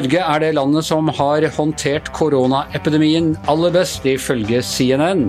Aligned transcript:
Norge 0.00 0.20
er 0.24 0.40
det 0.40 0.54
landet 0.56 0.86
som 0.86 1.10
har 1.12 1.44
håndtert 1.52 2.06
koronaepidemien 2.16 3.34
aller 3.52 3.72
best, 3.74 4.06
ifølge 4.08 4.62
CNN. 4.64 5.26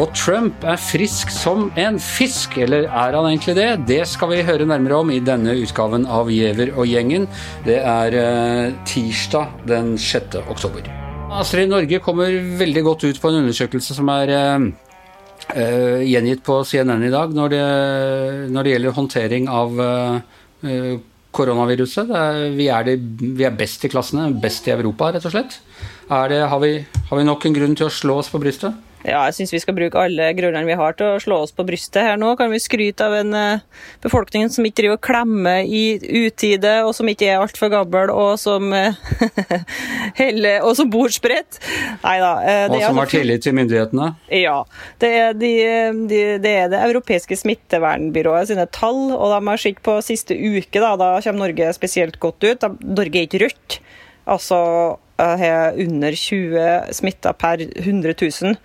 Og 0.00 0.14
Trump 0.16 0.64
er 0.64 0.80
frisk 0.80 1.28
som 1.28 1.66
en 1.76 1.98
fisk, 2.00 2.56
eller 2.64 2.86
er 2.88 3.18
han 3.18 3.28
egentlig 3.28 3.56
det? 3.58 3.66
Det 3.90 3.98
skal 4.08 4.32
vi 4.32 4.38
høre 4.48 4.64
nærmere 4.64 5.02
om 5.02 5.12
i 5.12 5.20
denne 5.20 5.58
utgaven 5.60 6.08
av 6.08 6.32
Giæver 6.32 6.72
og 6.72 6.88
gjengen. 6.88 7.28
Det 7.68 7.76
er 7.82 8.16
eh, 8.16 8.72
tirsdag 8.88 9.68
den 9.68 9.92
6. 10.00 10.40
oktober. 10.46 10.88
Astrid 11.36 11.68
Norge 11.68 12.00
kommer 12.00 12.32
veldig 12.64 12.88
godt 12.88 13.04
ut 13.10 13.20
på 13.20 13.28
en 13.28 13.42
undersøkelse 13.42 14.00
som 14.00 14.08
er 14.16 14.36
eh, 14.38 14.68
eh, 15.52 16.00
gjengitt 16.08 16.40
på 16.48 16.62
CNN 16.64 17.10
i 17.10 17.12
dag 17.12 17.36
når 17.36 17.52
det, 17.58 17.64
når 18.56 18.64
det 18.64 18.76
gjelder 18.78 19.00
håndtering 19.02 19.52
av 19.52 19.86
koronaviruset. 21.34 22.10
Er, 22.12 22.44
vi, 22.56 22.68
er 22.72 22.86
det, 22.86 22.96
vi, 23.22 23.46
er 23.48 23.56
best 23.56 23.84
i 23.86 23.90
klassene, 23.92 24.28
best 24.42 24.68
i 24.68 24.74
Europa, 24.74 25.10
rett 25.14 25.26
og 25.28 25.34
slett. 25.34 25.58
Det, 26.08 26.40
har, 26.44 26.58
vi, 26.60 26.74
har 27.08 27.18
vi 27.18 27.26
nok 27.26 27.46
en 27.48 27.56
grunn 27.56 27.76
til 27.78 27.88
å 27.88 27.94
slå 27.94 28.18
oss 28.20 28.30
på 28.32 28.40
brystet? 28.42 28.76
Ja, 29.02 29.24
jeg 29.26 29.34
syns 29.34 29.52
vi 29.54 29.60
skal 29.62 29.74
bruke 29.74 29.98
alle 29.98 30.28
grunnene 30.38 30.68
vi 30.68 30.76
har 30.78 30.94
til 30.98 31.16
å 31.16 31.20
slå 31.22 31.40
oss 31.42 31.52
på 31.54 31.64
brystet 31.66 32.04
her 32.06 32.18
nå. 32.20 32.32
Kan 32.38 32.52
vi 32.52 32.60
skryte 32.62 33.06
av 33.08 33.16
en 33.18 33.34
uh, 33.34 33.82
befolkning 34.04 34.46
som 34.52 34.66
ikke 34.66 34.82
driver 34.82 34.98
og 34.98 35.02
klemmer 35.02 35.66
i 35.66 35.98
utide, 36.22 36.76
og 36.86 36.94
som 36.94 37.10
ikke 37.10 37.26
er 37.32 37.42
altfor 37.42 37.72
gammel, 37.72 38.12
og 38.14 38.36
som 38.40 38.70
uh, 38.70 38.94
heller, 40.20 40.62
og 40.62 40.76
som 40.78 40.90
bor 40.92 41.10
spredt? 41.14 41.58
Nei 42.04 42.16
da. 42.22 42.32
Uh, 42.38 42.64
og 42.68 42.76
som 42.76 42.78
altså 42.78 43.00
har 43.00 43.12
tillit 43.16 43.46
til 43.46 43.56
myndighetene? 43.58 44.12
Ja. 44.38 44.56
Det 45.02 45.12
er, 45.18 45.34
de, 45.34 45.52
de, 46.06 46.22
det 46.42 46.54
er, 46.62 46.70
det 46.72 46.84
europeiske 46.86 47.38
smittevernbyrået 47.42 48.52
sine 48.52 48.68
tall, 48.70 49.08
og 49.16 49.34
de 49.34 49.42
har 49.50 49.62
sett 49.66 49.82
på 49.82 49.98
siste 50.04 50.38
uke, 50.38 50.78
da, 50.78 50.94
da 51.00 51.16
kommer 51.24 51.48
Norge 51.48 51.74
spesielt 51.74 52.20
godt 52.22 52.46
ut. 52.46 52.70
Norge 52.86 53.18
er 53.18 53.26
ikke 53.26 53.42
rødt. 53.48 53.80
Altså 54.30 54.58
har 55.22 55.76
under 55.78 56.14
20 56.16 56.94
smitta 56.94 57.32
per 57.32 57.62
100 57.62 58.14
000. 58.42 58.56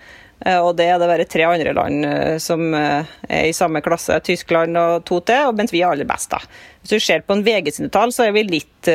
Eh, 0.46 0.60
og 0.62 0.76
det 0.78 0.86
er 0.92 1.02
det 1.02 1.10
bare 1.10 1.28
tre 1.30 1.46
andre 1.50 1.74
land 1.74 2.06
eh, 2.06 2.38
som 2.42 2.70
eh, 2.78 3.14
er 3.26 3.50
i 3.50 3.56
samme 3.58 3.82
klasse, 3.86 4.20
Tyskland 4.26 4.78
og 4.78 5.06
to 5.08 5.20
til, 5.26 5.54
mens 5.58 5.74
vi 5.74 5.82
er 5.82 5.94
aller 5.94 6.10
best. 6.10 6.30
da. 6.34 6.42
Hvis 6.82 6.94
du 6.94 7.04
ser 7.04 7.26
på 7.26 7.38
en 7.38 7.46
VG 7.46 7.74
sine 7.74 7.94
tall, 7.94 8.14
så 8.14 8.28
er 8.28 8.36
vi 8.36 8.46
litt 8.48 8.92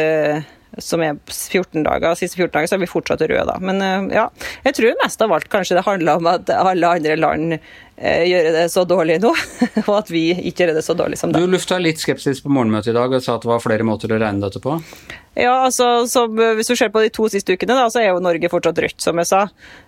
som 0.81 1.03
er 1.05 1.19
14 1.29 1.85
dager, 1.85 2.17
siste 2.17 2.41
14 2.41 2.53
dager, 2.55 2.71
så 2.71 2.77
er 2.79 2.85
vi 2.85 2.91
fortsatt 2.91 3.25
røde, 3.27 3.45
da. 3.49 3.59
Men 3.61 4.09
ja, 4.13 4.29
jeg 4.65 4.79
tror 4.79 5.01
mest 5.03 5.25
av 5.25 5.35
alt 5.37 5.51
kanskje 5.53 5.77
det 5.79 5.87
handler 5.87 6.21
om 6.21 6.31
at 6.33 6.53
alle 6.57 6.95
andre 6.97 7.19
land 7.21 7.57
gjør 7.57 7.65
gjøre 8.03 8.53
det 8.57 8.67
så 8.73 8.85
dårlig 8.89 9.19
nå, 9.23 9.31
og 9.87 9.95
at 9.95 10.11
vi 10.11 10.25
ikke 10.35 10.65
gjør 10.65 10.77
det 10.79 10.85
så 10.85 10.95
dårlig 10.99 11.19
som 11.21 11.33
det. 11.33 11.43
Du 11.43 11.51
lufta 11.51 11.79
litt 11.79 12.01
skepsis 12.03 12.43
på 12.43 12.53
morgenmøtet 12.53 12.93
i 12.93 12.97
dag 12.97 13.13
og 13.13 13.23
sa 13.23 13.37
at 13.37 13.45
det 13.45 13.51
var 13.53 13.63
flere 13.63 13.87
måter 13.87 14.13
å 14.13 14.19
regne 14.21 14.43
dette 14.43 14.63
på? 14.63 14.79
Ja, 15.39 15.63
altså, 15.65 16.05
som, 16.11 16.35
Hvis 16.59 16.69
du 16.69 16.75
ser 16.77 16.91
på 16.93 17.01
de 17.01 17.13
to 17.15 17.29
siste 17.33 17.55
ukene, 17.55 17.77
da, 17.79 17.87
så 17.93 18.03
er 18.03 18.11
jo 18.11 18.23
Norge 18.25 18.51
fortsatt 18.53 18.81
rødt, 18.85 18.99
som 19.01 19.21
jeg 19.21 19.31
sa. 19.31 19.47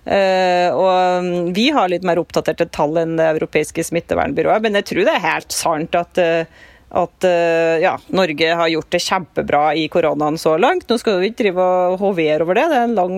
Eh, 0.08 0.70
og 0.72 1.26
mm, 1.26 1.50
vi 1.56 1.66
har 1.74 1.90
litt 1.92 2.06
mer 2.06 2.20
oppdaterte 2.22 2.70
tall 2.72 2.96
enn 3.02 3.18
det 3.20 3.26
europeiske 3.34 3.84
smittevernbyrået. 3.90 4.64
Men 4.64 4.80
jeg 4.80 4.88
tror 4.92 5.04
det 5.04 5.18
er 5.18 5.26
helt 5.26 5.52
sant 5.52 5.98
at 6.00 6.22
eh, 6.22 6.62
at 6.94 7.26
uh, 7.26 7.76
ja, 7.82 7.94
Norge 8.14 8.50
har 8.60 8.70
gjort 8.70 8.92
det 8.94 9.02
kjempebra 9.02 9.64
i 9.78 9.88
koronaen 9.92 10.38
så 10.40 10.54
langt. 10.60 10.86
Nå 10.88 10.98
skal 11.00 11.18
vi 11.20 11.32
ikke 11.32 11.42
drive 11.42 11.64
og 11.64 11.98
hovere 12.02 12.44
over 12.46 12.58
det, 12.58 12.68
det 12.70 12.78
er 12.78 12.86
en 12.88 12.98
lang, 12.98 13.16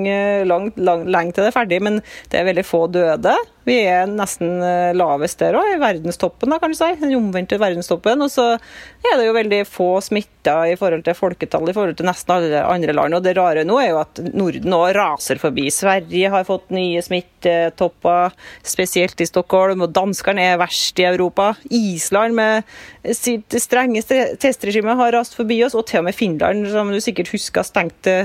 lang, 0.48 0.70
lang, 0.76 1.04
lang 1.12 1.34
til 1.34 1.44
det 1.44 1.52
er 1.52 1.58
ferdig, 1.58 1.82
men 1.84 2.00
det 2.32 2.40
er 2.40 2.48
veldig 2.48 2.66
få 2.66 2.86
døde. 2.92 3.36
Vi 3.66 3.76
er 3.82 4.06
nesten 4.06 4.60
eh, 4.62 4.92
lavest 4.94 5.40
der 5.42 5.56
òg, 5.58 5.72
i 5.74 5.80
verdenstoppen, 5.82 6.52
da, 6.52 6.60
kan 6.62 6.70
du 6.70 6.78
si. 6.78 6.86
Den 7.00 7.16
omvendte 7.18 7.58
verdenstoppen. 7.58 8.22
Og 8.22 8.30
så 8.30 8.52
er 8.54 9.18
det 9.18 9.26
jo 9.26 9.34
veldig 9.34 9.62
få 9.66 9.88
smitta 10.04 10.60
i 10.70 10.76
forhold 10.78 11.02
til 11.06 11.16
folketallet 11.18 11.72
i 11.72 11.76
forhold 11.76 11.98
til 11.98 12.06
nesten 12.06 12.34
alle 12.36 12.62
andre 12.62 12.94
land. 12.94 13.18
Og 13.18 13.24
det 13.26 13.34
rare 13.38 13.66
nå 13.66 13.80
er 13.82 13.90
jo 13.90 14.00
at 14.04 14.22
Norden 14.38 14.76
òg 14.76 14.92
raser 14.94 15.42
forbi. 15.42 15.66
Sverige 15.74 16.30
har 16.30 16.46
fått 16.46 16.70
nye 16.74 17.02
smittetopper, 17.02 18.36
spesielt 18.62 19.24
i 19.24 19.26
Stockholm. 19.26 19.82
Og 19.82 19.94
danskene 19.96 20.46
er 20.52 20.62
verst 20.62 21.02
i 21.02 21.08
Europa. 21.10 21.52
Island 21.66 22.38
med 22.38 23.16
sitt 23.18 23.58
strenge 23.62 24.04
testregime 24.38 24.94
har 24.98 25.14
rast 25.16 25.34
forbi 25.34 25.58
oss, 25.66 25.74
og 25.74 25.88
til 25.90 26.04
og 26.04 26.08
med 26.08 26.14
Finland, 26.14 26.70
som 26.70 26.94
du 26.94 27.02
sikkert 27.02 27.34
husker, 27.34 27.66
stengte 27.66 28.16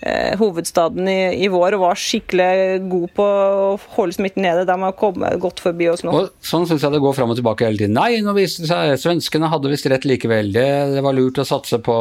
eh, 0.00 0.32
hovedstaden 0.40 1.08
i, 1.10 1.18
i, 1.44 1.50
vår 1.52 1.76
og 1.76 1.84
var 1.84 2.00
skikkelig 2.00 2.80
god 2.90 3.14
på 3.16 3.26
å 3.26 3.68
holde 3.96 4.16
smitten 4.16 4.44
nede. 4.46 4.66
De 4.68 4.76
har 4.82 4.96
kommet 4.98 5.38
godt 5.42 5.62
forbi 5.64 5.90
oss 5.92 6.04
nå. 6.06 6.14
Og 6.14 6.32
sånn 6.44 6.66
syns 6.68 6.84
jeg 6.86 6.94
det 6.96 7.02
går 7.04 7.16
fram 7.16 7.32
og 7.34 7.40
tilbake 7.40 7.68
hele 7.68 7.80
tiden. 7.80 7.96
Nei, 7.98 8.22
nå 8.24 8.34
viste 8.36 8.64
det 8.64 8.72
seg 8.72 8.96
svenskene 9.04 9.50
hadde 9.52 9.72
visst 9.72 9.88
rett 9.90 10.08
likevel. 10.08 10.52
Det, 10.56 10.68
det 10.96 11.04
var 11.04 11.16
lurt 11.16 11.40
å 11.42 11.48
satse 11.48 11.80
på 11.84 11.96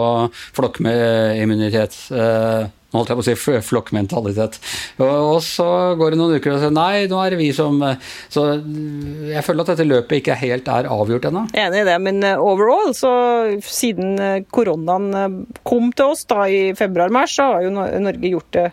flokkimmunitet. 0.57 1.97
Eh, 2.15 2.67
holdt 2.93 3.11
jeg 3.11 3.19
på 3.19 3.23
å 3.23 3.27
si 3.27 3.61
flokkmentalitet. 3.69 4.59
Og, 5.03 5.39
så 5.45 5.67
går 5.99 6.13
det 6.13 6.19
noen 6.19 6.39
uker 6.39 6.55
og 6.55 6.61
sier 6.63 6.73
nei, 6.73 7.05
nå 7.09 7.21
er 7.21 7.33
det 7.33 7.39
vi 7.41 7.49
som 7.55 7.77
Så 8.31 8.45
jeg 9.29 9.43
føler 9.45 9.63
at 9.63 9.73
dette 9.73 9.87
løpet 9.87 10.21
ikke 10.21 10.37
helt 10.39 10.69
er 10.71 10.89
avgjort 10.89 11.29
ennå. 11.29 11.45
Enig 11.53 11.83
i 11.83 11.87
det, 11.87 11.97
men 12.03 12.21
eh, 12.25 12.41
overall, 12.41 12.93
så 12.97 13.11
siden 13.65 14.15
eh, 14.23 14.43
koronaen 14.51 15.09
eh, 15.13 15.39
kom 15.67 15.91
til 15.93 16.15
oss 16.15 16.25
da 16.29 16.47
i 16.49 16.61
februar-mars, 16.77 17.35
så 17.37 17.49
har 17.53 17.65
jo 17.67 17.73
Norge 17.75 18.33
gjort 18.33 18.53
det 18.57 18.69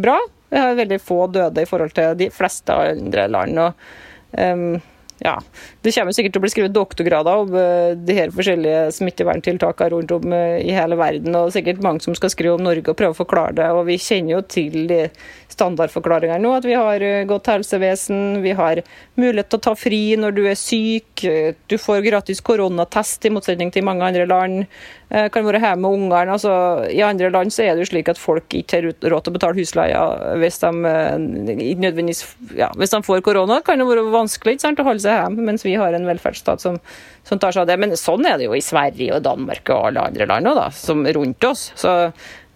bra. 0.00 0.16
Vi 0.50 0.58
har 0.58 0.78
veldig 0.78 1.00
få 1.02 1.26
døde 1.30 1.62
i 1.62 1.68
forhold 1.68 1.92
til 1.94 2.16
de 2.18 2.30
fleste 2.34 2.74
andre 2.74 3.28
land. 3.30 3.60
og 3.60 4.40
um, 4.40 4.80
ja, 5.20 5.42
Det 5.80 5.92
kommer 5.92 6.14
sikkert 6.16 6.32
til 6.32 6.40
å 6.40 6.44
bli 6.44 6.50
skrevet 6.52 6.72
doktorgrader 6.72 7.42
om 7.42 7.52
uh, 7.52 7.92
de 7.92 8.16
her 8.16 8.32
forskjellige 8.32 8.86
smitteverntiltakene 8.96 9.92
rundt 9.92 10.14
om 10.16 10.32
uh, 10.32 10.56
i 10.56 10.72
hele 10.72 10.96
verden. 10.96 11.34
og 11.36 11.52
sikkert 11.52 11.82
mange 11.84 12.00
som 12.04 12.16
skal 12.16 12.32
skrive 12.32 12.56
om 12.56 12.64
Norge 12.64 12.88
og 12.88 12.96
prøve 12.96 13.12
å 13.12 13.18
forklare 13.18 13.58
det. 13.58 13.68
og 13.68 13.84
Vi 13.90 13.98
kjenner 14.00 14.38
jo 14.38 14.40
til 14.48 14.88
de 14.88 15.02
standardforklaringene 15.52 16.40
nå. 16.40 16.54
At 16.56 16.68
vi 16.68 16.78
har 16.78 17.04
uh, 17.04 17.26
godt 17.28 17.52
helsevesen, 17.52 18.40
vi 18.44 18.54
har 18.56 18.80
mulighet 19.20 19.50
til 19.52 19.60
å 19.60 19.66
ta 19.68 19.74
fri 19.76 20.00
når 20.16 20.36
du 20.38 20.42
er 20.48 20.56
syk, 20.56 21.26
du 21.68 21.76
får 21.76 22.00
gratis 22.06 22.40
koronatest 22.40 23.28
i 23.28 23.34
motsetning 23.34 23.68
til 23.74 23.84
mange 23.84 24.06
andre 24.06 24.24
land. 24.28 24.64
Kan 25.10 25.44
være 25.44 25.58
hjemme 25.58 25.82
med 25.82 25.96
ungene. 25.98 26.36
Altså, 26.36 26.52
I 26.86 27.02
andre 27.02 27.32
land 27.34 27.50
så 27.52 27.64
er 27.64 27.74
det 27.74 27.82
jo 27.82 27.88
slik 27.90 28.08
at 28.12 28.20
folk 28.20 28.54
ikke 28.54 28.78
har 28.78 28.86
råd 28.86 29.24
til 29.26 29.32
å 29.32 29.34
betale 29.34 29.58
husleia 29.58 30.02
hvis 30.38 30.60
de, 30.62 30.70
nødvendigvis, 31.82 32.22
ja, 32.56 32.70
hvis 32.78 32.94
de 32.94 33.02
får 33.04 33.24
korona. 33.26 33.58
kan 33.66 33.82
det 33.82 33.88
være 33.90 34.06
vanskelig 34.14 34.54
ikke 34.56 34.68
sant, 34.68 34.80
å 34.80 34.86
holde 34.86 35.02
seg 35.02 35.09
hjemme, 35.18 35.46
mens 35.50 35.66
vi 35.66 35.76
har 35.80 35.96
en 35.96 36.08
velferdsstat 36.08 36.62
som, 36.62 36.78
som, 37.26 37.40
tar 37.40 37.56
seg 37.56 37.64
av 37.64 37.72
det. 37.72 37.78
Men 37.82 37.96
sånn 37.98 38.26
er 38.28 38.38
det 38.38 38.48
jo 38.48 38.56
i 38.56 38.64
Sverige 38.64 39.18
og 39.18 39.26
Danmark 39.26 39.72
og 39.74 39.90
alle 39.90 40.06
andre 40.10 40.28
land 40.30 40.52
også, 40.52 40.62
da, 40.62 40.70
som 40.78 41.04
rundt 41.18 41.50
oss. 41.50 41.66
Så 41.78 41.98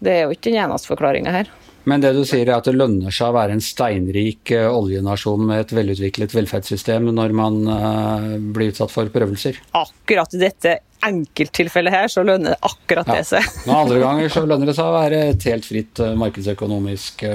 det 0.04 0.16
er 0.16 0.26
jo 0.26 0.34
ikke 0.36 0.50
den 0.50 0.62
eneste 0.64 0.92
forklaringa 0.92 1.34
her. 1.34 1.52
Men 1.84 2.00
det 2.00 2.14
du 2.16 2.22
sier 2.24 2.48
er 2.48 2.56
at 2.56 2.68
det 2.68 2.76
lønner 2.76 3.12
seg 3.12 3.28
å 3.28 3.36
være 3.36 3.56
en 3.56 3.62
steinrik 3.64 4.52
uh, 4.56 4.70
oljenasjon 4.72 5.42
med 5.50 5.66
et 5.66 5.74
velutviklet 5.76 6.32
velferdssystem 6.32 7.10
når 7.12 7.34
man 7.36 7.58
uh, 7.68 8.28
blir 8.56 8.72
utsatt 8.72 8.92
for 8.92 9.10
prøvelser? 9.12 9.60
Akkurat 9.76 10.36
i 10.36 10.40
dette 10.40 10.78
enkelttilfellet 11.04 11.92
her 11.92 12.08
så 12.08 12.24
lønner 12.24 12.54
det 12.54 12.60
akkurat 12.64 13.10
det 13.12 13.26
seg. 13.28 13.44
Noen 13.66 13.82
andre 13.82 14.00
ganger 14.00 14.32
så 14.32 14.46
lønner 14.48 14.72
det 14.72 14.76
seg 14.78 14.88
å 14.88 14.96
være 14.96 15.20
et 15.34 15.48
helt 15.50 15.68
fritt 15.68 16.00
uh, 16.00 16.14
markedsøkonomisk 16.24 17.26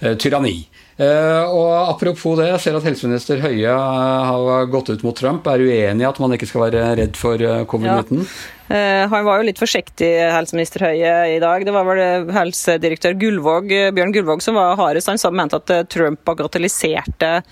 tyranni. 0.00 0.66
Uh, 0.96 1.44
og 1.52 1.90
Apropos 1.92 2.38
det, 2.38 2.46
jeg 2.48 2.60
ser 2.64 2.76
at 2.78 2.86
helseminister 2.88 3.40
Høie 3.44 3.68
uh, 3.68 4.28
har 4.30 4.68
gått 4.72 4.88
ut 4.94 5.02
mot 5.04 5.16
Trump. 5.16 5.44
Er 5.52 5.60
uenig 5.60 6.04
i 6.06 6.08
at 6.08 6.20
man 6.22 6.32
ikke 6.32 6.48
skal 6.48 6.70
være 6.70 6.84
redd 7.02 7.18
for 7.20 7.36
uh, 7.36 7.64
covid-19? 7.68 8.24
Ja. 8.24 9.06
han 9.12 9.22
var 9.28 9.38
jo 9.38 9.46
litt 9.46 9.60
forsiktig, 9.60 10.08
helseminister 10.32 10.82
Høie, 10.88 11.12
i 11.36 11.38
dag. 11.42 11.62
Det 11.68 11.74
var 11.76 11.86
vel 11.86 12.32
helsedirektør 12.34 13.14
Gullvåg, 13.20 13.70
Bjørn 13.94 14.14
Gullvåg 14.16 14.42
som 14.42 14.56
var 14.58 14.74
hardest. 14.80 15.12
Han 15.12 15.38
mente 15.38 15.60
at 15.60 15.92
Trump 15.92 16.24
bagatelliserte 16.26 17.36
Eh, 17.36 17.42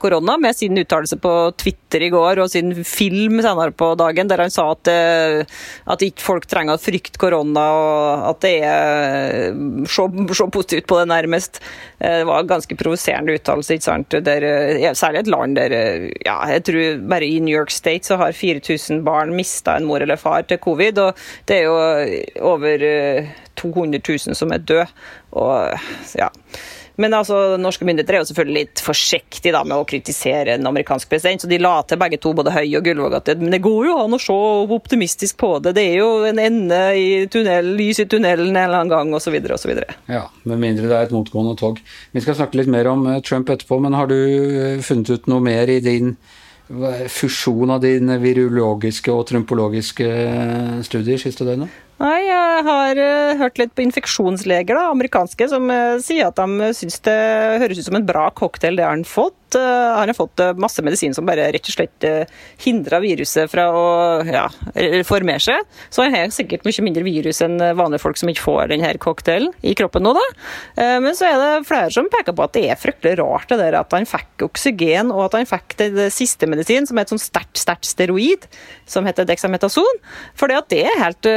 korona, 0.00 0.38
med 0.40 0.56
sin 0.56 0.78
uttalelse 0.78 1.18
på 1.20 1.32
Twitter 1.60 2.02
i 2.02 2.08
går 2.12 2.40
og 2.40 2.50
sin 2.50 2.72
film 2.84 3.40
senere 3.44 3.72
på 3.76 3.90
dagen, 4.00 4.28
der 4.28 4.40
han 4.40 4.52
sa 4.52 4.70
at, 4.72 4.88
eh, 4.88 5.42
at 5.92 6.04
ikke 6.04 6.24
folk 6.24 6.46
trenger 6.48 6.78
å 6.78 6.80
frykte 6.80 7.20
korona, 7.20 7.66
og 7.76 8.24
at 8.30 8.40
det 8.46 8.54
er 8.64 9.54
Se, 9.88 10.04
se 10.34 10.46
positivt 10.52 10.86
på 10.88 10.98
det, 10.98 11.08
nærmest. 11.10 11.60
Eh, 12.00 12.20
det 12.20 12.26
var 12.28 12.40
en 12.40 12.50
ganske 12.50 12.76
provoserende 12.78 13.34
uttalelse, 13.36 13.76
ikke 13.76 13.86
sant. 13.86 14.16
Der, 14.24 14.46
særlig 14.96 15.20
et 15.20 15.30
land 15.32 15.56
der 15.58 15.74
ja, 16.24 16.38
jeg 16.52 16.64
tror 16.68 17.02
bare 17.10 17.28
i 17.28 17.40
New 17.40 17.54
York 17.54 17.70
State 17.70 18.08
så 18.08 18.18
har 18.20 18.32
4000 18.32 19.04
barn 19.04 19.34
mista 19.36 19.76
en 19.76 19.86
mor 19.88 20.02
eller 20.02 20.16
far 20.20 20.42
til 20.48 20.60
covid, 20.62 20.98
og 20.98 21.28
det 21.48 21.60
er 21.60 21.68
jo 21.68 22.50
over 22.54 22.84
200 23.58 24.00
000 24.00 24.36
som 24.38 24.52
er 24.52 24.64
døde. 24.64 24.88
Og 25.36 25.72
ja 26.18 26.30
men 26.98 27.14
altså, 27.14 27.56
norske 27.60 27.86
myndigheter 27.86 28.16
er 28.16 28.22
jo 28.24 28.28
selvfølgelig 28.32 28.58
litt 28.58 28.80
forsiktige 28.82 29.52
da, 29.54 29.60
med 29.62 29.78
å 29.78 29.86
kritisere 29.86 30.56
en 30.56 30.66
amerikansk 30.66 31.10
president, 31.10 31.44
så 31.44 31.50
de 31.50 31.60
la 31.62 31.76
til 31.86 32.00
begge 32.00 32.18
to, 32.18 32.32
både 32.34 32.54
Høie 32.56 32.80
og 32.80 32.88
Gullvåg, 32.88 33.14
at 33.20 33.30
men 33.38 33.54
det 33.54 33.62
går 33.62 33.86
jo 33.86 33.94
an 34.02 34.16
å 34.16 34.20
se 34.22 34.38
optimistisk 34.78 35.38
på 35.38 35.52
det. 35.62 35.76
Det 35.78 35.84
er 35.92 36.00
jo 36.00 36.10
en 36.26 36.42
ende 36.42 36.80
i 36.98 37.06
tunnel, 37.30 37.70
lys 37.78 38.02
i 38.02 38.08
tunnelen 38.10 38.50
en 38.50 38.60
eller 38.64 38.80
annen 38.80 38.90
gang, 38.90 39.14
osv. 39.14 39.38
osv. 39.54 39.74
Ja, 40.10 40.24
med 40.50 40.62
mindre 40.64 40.90
det 40.90 40.98
er 40.98 41.06
et 41.06 41.14
motgående 41.14 41.54
tog. 41.60 41.78
Vi 42.10 42.24
skal 42.24 42.40
snakke 42.40 42.58
litt 42.58 42.72
mer 42.74 42.90
om 42.90 43.06
eh, 43.06 43.22
Trump 43.22 43.50
etterpå, 43.54 43.78
men 43.84 43.94
har 43.94 44.10
du 44.10 44.18
eh, 44.18 44.82
funnet 44.82 45.14
ut 45.14 45.30
noe 45.30 45.44
mer 45.44 45.70
i 45.70 45.80
din 45.84 46.16
fusjon 47.08 47.70
av 47.72 47.78
dine 47.80 48.18
virologiske 48.20 49.08
og 49.08 49.22
trumpologiske 49.30 50.08
studier 50.84 51.22
siste 51.22 51.46
døgnet? 51.48 51.72
Nei, 51.98 52.18
jeg 52.28 52.62
har 52.62 52.98
uh, 53.02 53.38
hørt 53.40 53.56
litt 53.58 53.72
på 53.74 53.82
infeksjonsleger, 53.82 54.76
da, 54.78 54.84
amerikanske, 54.92 55.48
som 55.50 55.66
uh, 55.66 55.98
sier 56.02 56.28
at 56.28 56.38
de 56.38 56.70
syns 56.76 57.00
det 57.02 57.18
høres 57.64 57.80
ut 57.80 57.88
som 57.88 57.98
en 57.98 58.06
bra 58.06 58.28
cocktail 58.38 58.78
det 58.78 58.86
har 58.86 58.94
han 58.94 59.02
fått. 59.08 59.47
Uh, 59.56 59.96
han 59.98 60.10
har 60.10 60.16
fått 60.16 60.40
masse 60.60 60.82
medisin 60.84 61.14
som 61.16 61.26
bare 61.28 61.48
rett 61.54 61.68
og 61.68 61.74
slett 61.74 62.06
hindrer 62.62 63.02
viruset 63.02 63.50
fra 63.50 63.68
å 63.74 63.86
ja, 64.26 64.44
formere 65.06 65.40
seg. 65.42 65.64
Så 65.90 66.04
han 66.04 66.14
har 66.16 66.32
sikkert 66.34 66.66
mye 66.66 66.84
mindre 66.84 67.04
virus 67.06 67.40
enn 67.44 67.56
vanlige 67.58 68.02
folk 68.02 68.18
som 68.20 68.30
ikke 68.30 68.44
får 68.44 68.72
denne 68.72 68.90
cocktailen 69.02 69.52
i 69.66 69.74
kroppen 69.78 70.04
nå, 70.04 70.14
da. 70.16 70.26
Men 71.02 71.16
så 71.16 71.28
er 71.28 71.38
det 71.40 71.66
flere 71.68 71.90
som 71.94 72.08
peker 72.12 72.36
på 72.36 72.44
at 72.46 72.54
det 72.56 72.64
er 72.70 72.80
fryktelig 72.80 73.18
rart 73.20 73.48
det 73.50 73.58
der 73.60 73.78
at 73.80 73.94
han 73.94 74.06
fikk 74.08 74.46
oksygen, 74.46 75.12
og 75.14 75.26
at 75.28 75.38
han 75.38 75.48
fikk 75.48 75.76
det 75.80 76.08
siste 76.14 76.48
medisin, 76.50 76.86
som 76.88 76.98
er 76.98 77.06
et 77.06 77.14
sånn 77.14 77.22
sterkt, 77.22 77.58
sterkt 77.60 77.88
steroid, 77.88 78.46
som 78.88 79.06
heter 79.08 79.26
dexametason. 79.28 80.02
For 80.38 80.50
det 80.50 80.82
er 80.82 81.02
helt 81.02 81.28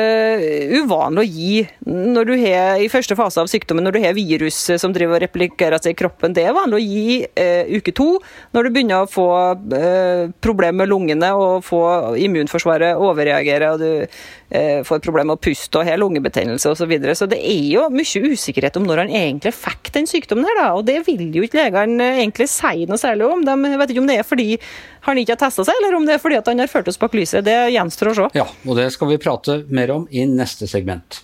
uvanlig 0.81 1.23
å 1.23 1.29
gi 1.29 1.61
når 1.87 2.29
du 2.29 2.35
har 2.43 2.81
i 2.81 2.89
første 2.91 3.17
fase 3.19 3.41
av 3.41 3.49
sykdommen, 3.51 3.85
når 3.85 3.97
du 3.97 4.03
har 4.05 4.17
virus 4.17 4.59
som 4.81 4.93
driver 4.95 5.17
og 5.17 5.25
replikerer 5.25 5.81
seg 5.81 5.95
i 5.95 5.99
kroppen. 6.01 6.35
Det 6.35 6.45
er 6.47 6.55
vanlig 6.55 6.79
å 6.79 6.83
gi 6.83 7.17
uh, 7.25 7.71
uke 7.77 7.93
to, 7.97 8.00
når 8.56 8.68
du 8.68 8.74
begynner 8.74 9.03
å 9.03 9.09
få 9.09 9.27
eh, 9.77 10.31
problemer 10.44 10.83
med 10.83 10.92
lungene 10.92 11.31
og 11.38 11.65
få 11.68 11.81
immunforsvaret 12.21 13.00
overreagere, 13.00 13.71
og 13.74 13.81
du 13.81 13.92
eh, 14.01 14.81
får 14.88 15.03
problemer 15.03 15.31
med 15.31 15.39
å 15.39 15.44
puste 15.44 15.80
og 15.80 15.88
har 15.88 16.00
lungebetennelse 16.01 16.71
osv. 16.71 16.81
Så, 16.81 16.88
videre. 16.89 17.13
så 17.15 17.27
det 17.30 17.38
er 17.45 17.68
jo 17.75 17.86
mye 17.94 18.33
usikkerhet 18.33 18.80
om 18.80 18.88
når 18.89 19.03
han 19.03 19.13
egentlig 19.21 19.53
fikk 19.53 19.92
den 19.94 20.09
sykdommen 20.09 20.48
her, 20.50 20.57
da. 20.57 20.68
Og 20.80 20.86
det 20.88 20.98
vil 21.06 21.27
jo 21.36 21.45
ikke 21.45 21.62
legene 21.62 22.12
egentlig 22.18 22.50
si 22.51 22.88
noe 22.89 23.00
særlig 23.00 23.27
om. 23.30 23.45
De 23.45 23.75
vet 23.77 23.94
ikke 23.94 24.04
om 24.04 24.09
det 24.09 24.18
er 24.19 24.27
fordi 24.27 24.56
han 25.06 25.21
ikke 25.21 25.36
har 25.36 25.44
testa 25.45 25.65
seg, 25.68 25.77
eller 25.77 25.97
om 25.97 26.07
det 26.07 26.18
er 26.18 26.24
fordi 26.24 26.42
han 26.42 26.63
har 26.65 26.71
ført 26.71 26.89
oss 26.89 27.00
bak 27.01 27.15
lyset. 27.18 27.45
Det 27.45 27.57
gjenstår 27.75 28.12
å 28.12 28.18
se. 28.18 28.30
Ja, 28.42 28.47
og 28.65 28.80
det 28.81 28.89
skal 28.95 29.13
vi 29.13 29.21
prate 29.21 29.62
mer 29.69 29.94
om 29.94 30.07
i 30.09 30.25
neste 30.30 30.69
segment. 30.69 31.21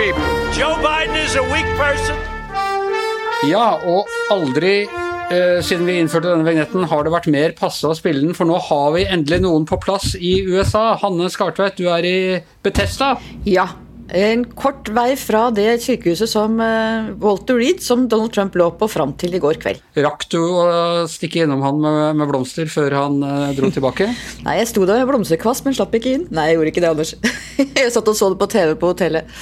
Joe 0.00 0.76
Biden 0.80 1.14
is 1.16 1.34
a 1.36 1.42
weak 1.52 1.66
person. 1.76 2.16
Ja, 3.44 3.74
og 3.84 4.08
aldri 4.32 4.86
eh, 4.86 5.58
siden 5.60 5.84
vi 5.84 5.98
innførte 6.00 6.30
denne 6.30 6.46
vignetten, 6.46 6.86
har 6.88 7.04
det 7.04 7.12
vært 7.12 7.28
mer 7.28 7.52
passe 7.58 7.84
å 7.84 7.92
spille 7.98 8.22
den, 8.24 8.32
for 8.32 8.48
nå 8.48 8.56
har 8.64 8.94
vi 8.96 9.04
endelig 9.04 9.42
noen 9.44 9.68
på 9.68 9.76
plass 9.82 10.14
i 10.16 10.38
USA. 10.48 10.94
Hanne 11.02 11.28
Skartveit, 11.28 11.76
du 11.76 11.92
er 11.92 12.08
i 12.08 12.16
Betesta? 12.64 13.12
Ja. 13.44 13.68
En 14.16 14.46
kort 14.58 14.88
vei 14.90 15.12
fra 15.20 15.44
det 15.54 15.68
sykehuset 15.84 16.32
som 16.32 16.56
eh, 16.64 17.12
Walter 17.20 17.60
Reed, 17.60 17.84
som 17.84 18.08
Donald 18.08 18.32
Trump 18.32 18.56
lå 18.56 18.72
på 18.80 18.88
fram 18.88 19.12
til 19.20 19.36
i 19.36 19.44
går 19.44 19.60
kveld. 19.60 19.84
Rakk 20.00 20.26
du 20.32 20.40
å 20.40 20.64
stikke 21.12 21.44
innom 21.44 21.60
han 21.66 21.84
med, 21.84 22.00
med 22.24 22.32
blomster 22.32 22.72
før 22.72 23.02
han 23.02 23.20
eh, 23.20 23.52
dro 23.60 23.68
tilbake? 23.68 24.08
Nei, 24.48 24.58
jeg 24.64 24.72
sto 24.72 24.88
der 24.88 25.04
med 25.04 25.12
blomsterkvast, 25.12 25.68
men 25.68 25.76
slapp 25.76 25.92
ikke 26.00 26.16
inn. 26.16 26.28
Nei, 26.32 26.48
jeg 26.54 26.62
gjorde 26.62 26.72
ikke 26.72 26.88
det, 26.88 26.92
Anders. 26.96 27.16
jeg 27.84 27.92
satt 27.92 28.14
og 28.16 28.16
så 28.16 28.32
det 28.32 28.40
på 28.40 28.54
TV 28.56 28.78
på 28.80 28.96
hotellet. 28.96 29.40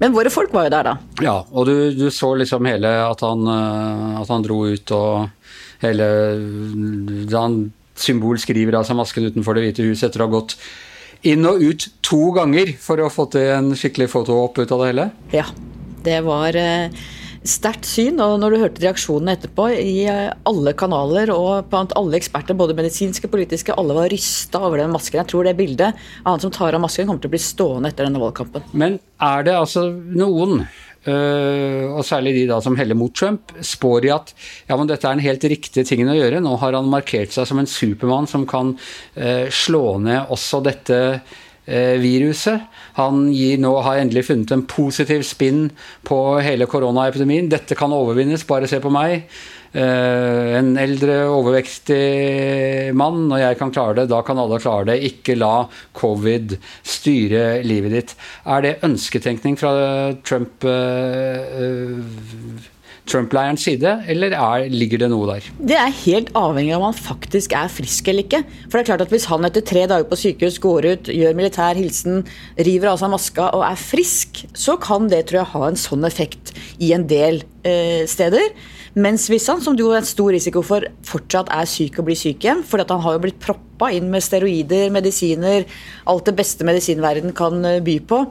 Men 0.00 0.14
våre 0.14 0.30
folk 0.32 0.52
var 0.54 0.66
jo 0.66 0.72
der, 0.74 0.88
da. 0.88 0.94
Ja, 1.22 1.36
og 1.50 1.68
du, 1.68 1.74
du 1.94 2.08
så 2.12 2.32
liksom 2.38 2.66
hele 2.66 2.90
at 3.04 3.22
han, 3.24 3.46
eh, 3.46 4.16
at 4.20 4.32
han, 4.32 4.44
dro 4.44 4.64
ut 4.66 4.94
og 4.96 5.28
hele 5.84 6.08
Da 7.30 7.44
han 7.44 7.58
symbolskriver 8.00 8.78
av 8.78 8.86
seg 8.88 8.98
masken 8.98 9.28
utenfor 9.28 9.54
Det 9.54 9.68
hvite 9.68 9.86
huset 9.86 10.08
etter 10.08 10.24
å 10.24 10.26
ha 10.26 10.34
gått 10.38 10.56
inn 11.24 11.46
og 11.48 11.62
ut 11.62 11.86
to 12.04 12.32
ganger 12.36 12.74
for 12.80 13.00
å 13.00 13.10
få 13.12 13.28
til 13.32 13.52
en 13.54 13.70
skikkelig 13.78 14.10
foto 14.12 14.36
opp 14.42 14.58
ut 14.60 14.72
av 14.74 14.82
det 14.82 14.88
hele? 14.90 15.06
Ja. 15.32 15.46
Det 16.04 16.18
var 16.26 16.52
eh, 16.58 16.92
sterkt 17.44 17.88
syn. 17.88 18.20
Og 18.22 18.38
når 18.40 18.54
du 18.54 18.60
hørte 18.62 18.84
reaksjonene 18.84 19.36
etterpå 19.36 19.68
i 19.76 20.06
eh, 20.10 20.30
alle 20.48 20.74
kanaler 20.78 21.32
og 21.34 21.68
blant 21.72 21.94
alle 21.98 22.18
eksperter, 22.18 22.56
både 22.58 22.76
medisinske 22.78 23.28
og 23.28 23.34
politiske, 23.36 23.76
alle 23.76 23.96
var 23.96 24.10
rysta 24.12 24.62
over 24.64 24.80
den 24.80 24.94
masken. 24.94 25.20
Jeg 25.22 25.32
tror 25.32 25.48
det 25.48 25.56
bildet 25.58 25.92
av 26.24 26.34
han 26.34 26.42
som 26.44 26.54
tar 26.54 26.76
av 26.76 26.82
masken, 26.84 27.08
kommer 27.08 27.24
til 27.24 27.32
å 27.32 27.36
bli 27.36 27.44
stående 27.44 27.92
etter 27.92 28.08
denne 28.08 28.22
valgkampen. 28.22 28.66
Men 28.72 28.98
er 29.22 29.46
det 29.46 29.60
altså 29.60 29.88
noen 29.92 30.64
Uh, 31.04 31.98
og 31.98 32.00
særlig 32.08 32.30
de 32.32 32.46
da 32.48 32.56
som 32.64 32.78
heller 32.80 32.96
mot 32.96 33.12
Trump, 33.12 33.50
spår 33.60 34.06
i 34.06 34.12
at 34.14 34.30
ja, 34.70 34.72
men 34.72 34.88
dette 34.88 35.04
er 35.04 35.18
den 35.18 35.26
helt 35.26 35.42
riktige 35.52 35.84
tingen 35.84 36.08
å 36.08 36.14
gjøre. 36.16 36.40
Nå 36.40 36.54
har 36.62 36.72
han 36.78 36.88
markert 36.88 37.34
seg 37.34 37.44
som 37.50 37.60
en 37.60 37.68
supermann 37.68 38.24
som 38.24 38.46
kan 38.48 38.70
uh, 38.72 39.44
slå 39.52 39.98
ned 40.00 40.32
også 40.32 40.62
dette 40.64 40.96
Eh, 41.04 41.43
viruset. 41.66 42.66
Han 42.98 43.26
nå, 43.32 43.72
har 43.86 44.00
endelig 44.02 44.26
funnet 44.28 44.52
en 44.52 44.66
positiv 44.68 45.24
spinn 45.24 45.70
på 46.04 46.18
hele 46.44 46.68
koronaepidemien. 46.70 47.48
Dette 47.52 47.76
kan 47.78 47.94
overvinnes, 47.94 48.44
bare 48.48 48.68
se 48.70 48.82
på 48.84 48.92
meg. 48.92 49.24
Uh, 49.74 50.54
en 50.54 50.76
eldre, 50.78 51.24
overvektig 51.34 52.92
mann. 52.94 53.24
Når 53.30 53.40
jeg 53.42 53.58
kan 53.58 53.72
klare 53.74 53.96
det, 53.98 54.06
da 54.12 54.20
kan 54.26 54.38
alle 54.38 54.60
klare 54.62 54.86
det. 54.92 55.00
Ikke 55.08 55.34
la 55.34 55.66
covid 55.98 56.54
styre 56.86 57.58
livet 57.66 57.96
ditt. 57.96 58.14
Er 58.46 58.62
det 58.62 58.76
ønsketenkning 58.86 59.58
fra 59.58 59.74
Trump? 60.22 60.62
Trump-leirens 63.14 63.62
side, 63.62 63.90
eller 64.10 64.34
er, 64.34 64.66
ligger 64.72 65.04
det 65.04 65.10
noe 65.12 65.28
der? 65.30 65.48
Det 65.70 65.78
er 65.78 65.94
helt 66.02 66.32
avhengig 66.38 66.74
av 66.74 66.82
om 66.82 66.88
han 66.88 66.98
faktisk 66.98 67.54
er 67.54 67.70
frisk 67.70 68.10
eller 68.10 68.26
ikke. 68.26 68.42
For 68.66 68.76
det 68.76 68.82
er 68.82 68.90
klart 68.90 69.04
at 69.06 69.14
Hvis 69.14 69.28
han 69.30 69.46
etter 69.46 69.62
tre 69.62 69.84
dager 69.90 70.08
på 70.10 70.18
sykehus 70.18 70.58
går 70.62 70.88
ut, 70.90 71.10
gjør 71.14 71.36
militær 71.38 71.78
hilsen, 71.78 72.24
river 72.58 72.90
av 72.90 72.98
seg 72.98 73.12
maska 73.12 73.50
og 73.54 73.62
er 73.68 73.78
frisk, 73.78 74.42
så 74.58 74.74
kan 74.82 75.06
det 75.12 75.28
tror 75.28 75.44
jeg 75.44 75.52
ha 75.54 75.66
en 75.68 75.78
sånn 75.78 76.08
effekt 76.08 76.54
i 76.82 76.90
en 76.96 77.06
del 77.10 77.44
eh, 77.62 78.02
steder. 78.10 78.50
Mens 78.94 79.28
hvis 79.30 79.46
han, 79.50 79.62
som 79.62 79.78
du 79.78 79.84
har 79.88 80.00
en 80.00 80.06
stor 80.06 80.30
risiko 80.34 80.62
for, 80.66 80.86
fortsatt 81.06 81.50
er 81.54 81.70
syk 81.70 81.98
og 81.98 82.08
blir 82.08 82.18
syk 82.18 82.44
igjen, 82.44 82.62
fordi 82.66 82.86
han 82.90 83.02
har 83.02 83.16
jo 83.16 83.22
blitt 83.24 83.40
proppa 83.42 83.90
inn 83.94 84.10
med 84.10 84.22
steroider, 84.22 84.90
medisiner, 84.94 85.66
alt 86.10 86.28
det 86.28 86.36
beste 86.38 86.66
medisinverden 86.66 87.34
kan 87.36 87.62
eh, 87.66 87.80
by 87.84 87.98
på, 88.10 88.24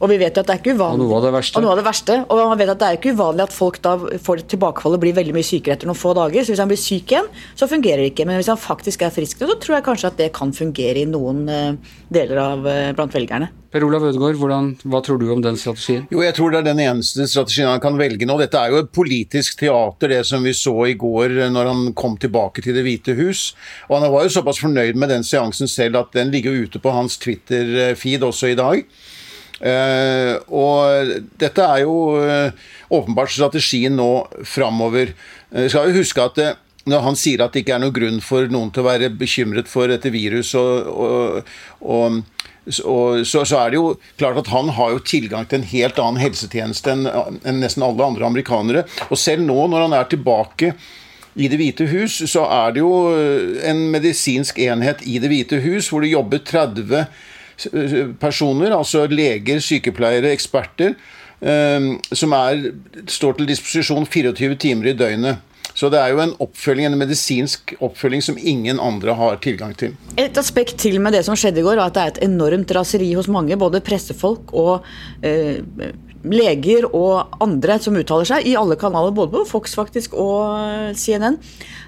og 0.00 0.10
vi 0.10 0.18
vet 0.20 0.38
at 0.38 0.48
det 0.48 0.54
er 0.54 0.62
ikke 0.62 0.76
uvanlig. 0.76 1.00
Og 1.00 1.02
noe 1.04 1.18
av 1.18 1.26
det 1.26 1.32
verste. 1.34 1.58
Og 1.58 1.64
noe 1.64 1.74
av 1.74 1.80
det 1.80 1.86
verste. 1.86 2.18
Og 2.26 2.40
man 2.42 2.60
vet 2.60 2.72
at 2.72 2.80
det 2.82 2.88
er 2.88 2.98
ikke 3.00 3.14
uvanlig 3.16 3.46
at 3.46 3.56
folk 3.56 3.80
da 3.84 3.96
får 4.28 4.44
tilbakefall 4.54 4.96
og 4.96 5.04
blir 5.04 5.16
veldig 5.16 5.36
mye 5.36 5.46
sykere 5.46 5.76
etter 5.76 5.90
noen 5.90 5.98
få 5.98 6.14
dager. 6.18 6.44
Så 6.44 6.54
hvis 6.54 6.62
han 6.62 6.72
blir 6.72 6.80
syk 6.80 7.14
igjen, 7.14 7.30
så 7.58 7.70
fungerer 7.70 8.04
det 8.04 8.12
ikke. 8.12 8.28
Men 8.28 8.40
hvis 8.40 8.50
han 8.52 8.60
faktisk 8.60 9.06
er 9.06 9.14
frisk, 9.14 9.44
så 9.44 9.58
tror 9.60 9.78
jeg 9.78 9.86
kanskje 9.90 10.10
at 10.12 10.18
det 10.20 10.32
kan 10.36 10.54
fungere 10.56 11.04
i 11.04 11.08
noen 11.08 11.46
uh, 11.48 11.94
deler 12.12 12.42
av 12.42 12.66
uh, 12.66 12.90
blant 12.96 13.16
velgerne. 13.16 13.52
Per 13.76 13.84
Olav 13.84 14.06
Ødegaard, 14.08 14.38
hvordan, 14.40 14.68
hva 14.88 15.02
tror 15.04 15.18
du 15.20 15.26
om 15.34 15.42
den 15.44 15.58
strategien? 15.60 16.06
Jo, 16.08 16.22
Jeg 16.24 16.32
tror 16.38 16.52
det 16.52 16.60
er 16.62 16.68
den 16.70 16.78
eneste 16.80 17.26
strategien 17.28 17.68
han 17.68 17.82
kan 17.82 17.98
velge 17.98 18.24
nå. 18.24 18.38
Dette 18.40 18.56
er 18.56 18.72
jo 18.72 18.78
et 18.80 18.92
politisk 18.94 19.58
teater, 19.60 20.14
det 20.14 20.22
som 20.24 20.46
vi 20.46 20.54
så 20.56 20.72
i 20.88 20.94
går 20.96 21.34
eh, 21.34 21.50
når 21.52 21.68
han 21.72 21.82
kom 21.98 22.14
tilbake 22.16 22.64
til 22.64 22.72
Det 22.78 22.86
hvite 22.86 23.16
hus. 23.18 23.50
Og 23.90 23.98
han 23.98 24.12
var 24.14 24.24
jo 24.24 24.32
såpass 24.32 24.62
fornøyd 24.62 24.96
med 24.96 25.12
den 25.12 25.26
seansen 25.26 25.68
selv 25.68 26.00
at 26.00 26.16
den 26.16 26.32
ligger 26.32 26.56
ute 26.56 26.80
på 26.80 26.94
hans 26.94 27.18
Twitter-feed 27.20 28.24
også 28.24 28.54
i 28.54 28.56
dag. 28.56 28.86
Uh, 29.56 30.36
og 30.52 31.12
dette 31.40 31.64
er 31.64 31.82
jo 31.86 31.96
uh, 32.20 32.52
åpenbart 32.92 33.32
strategien 33.32 33.96
nå 33.96 34.26
framover. 34.44 35.14
Uh, 35.48 35.64
skal 35.72 35.88
jo 35.90 36.02
huske 36.02 36.24
at 36.24 36.40
når 36.86 37.02
han 37.02 37.16
sier 37.18 37.42
at 37.42 37.54
det 37.54 37.64
ikke 37.64 37.78
er 37.78 37.82
noen 37.82 37.94
grunn 37.96 38.18
for 38.22 38.50
noen 38.52 38.68
til 38.70 38.84
å 38.84 38.90
være 38.90 39.10
bekymret 39.18 39.70
for 39.70 39.90
dette 39.90 40.12
viruset, 40.14 40.90
og, 40.92 41.48
og, 41.80 42.20
og 42.84 43.24
så, 43.26 43.42
så, 43.46 43.56
er 43.62 43.72
det 43.72 43.80
jo 43.80 43.96
klart 44.18 44.38
at 44.42 44.52
han 44.52 44.70
har 44.76 44.92
jo 44.92 45.02
tilgang 45.06 45.48
til 45.48 45.60
en 45.60 45.68
helt 45.70 45.98
annen 46.02 46.22
helsetjeneste 46.22 46.92
enn, 46.92 47.08
enn 47.46 47.60
nesten 47.62 47.84
alle 47.86 48.06
andre 48.06 48.26
amerikanere. 48.28 48.84
Og 49.08 49.18
selv 49.18 49.46
nå, 49.46 49.58
når 49.70 49.86
han 49.86 49.96
er 49.98 50.08
tilbake 50.10 50.72
i 51.36 51.50
Det 51.52 51.58
hvite 51.60 51.84
hus 51.90 52.14
så 52.32 52.46
er 52.48 52.70
det 52.72 52.80
jo 52.80 52.92
en 53.68 53.82
medisinsk 53.92 54.58
enhet 54.64 55.02
i 55.04 55.18
Det 55.20 55.28
hvite 55.28 55.58
hus 55.66 55.90
hvor 55.92 56.00
det 56.02 56.14
jobber 56.14 56.40
30 56.40 57.02
personer, 58.20 58.74
altså 58.76 59.06
leger, 59.10 59.60
sykepleiere, 59.64 60.32
eksperter, 60.36 60.96
eh, 61.40 61.90
som 62.12 62.36
er, 62.36 62.70
står 63.08 63.38
til 63.38 63.50
disposisjon 63.50 64.06
24 64.06 64.58
timer 64.66 64.92
i 64.92 64.96
døgnet. 64.96 65.44
Så 65.76 65.90
det 65.92 65.98
er 66.00 66.14
jo 66.14 66.22
en 66.22 66.32
oppfølging, 66.40 66.86
en 66.88 66.96
medisinsk 66.96 67.74
oppfølging 67.84 68.22
som 68.24 68.38
ingen 68.40 68.78
andre 68.80 69.12
har 69.18 69.36
tilgang 69.44 69.74
til. 69.76 69.92
Et 70.16 70.38
aspekt 70.40 70.78
til 70.80 70.96
med 71.04 71.12
det 71.12 71.20
som 71.26 71.36
skjedde 71.36 71.60
i 71.60 71.66
går, 71.66 71.76
var 71.76 71.90
at 71.90 71.96
det 71.98 72.02
er 72.02 72.12
et 72.14 72.22
enormt 72.30 72.72
raseri 72.72 73.10
hos 73.12 73.28
mange, 73.28 73.58
både 73.60 73.82
pressefolk 73.84 74.54
og 74.56 74.86
eh, 75.20 75.60
leger 76.32 76.88
og 76.88 77.36
andre 77.44 77.76
som 77.82 77.98
uttaler 77.98 78.28
seg, 78.28 78.48
i 78.48 78.56
alle 78.56 78.78
kanaler, 78.80 79.12
både 79.16 79.34
på 79.34 79.44
Fox 79.50 79.76
faktisk 79.76 80.16
og 80.16 80.96
CNN, 80.96 81.36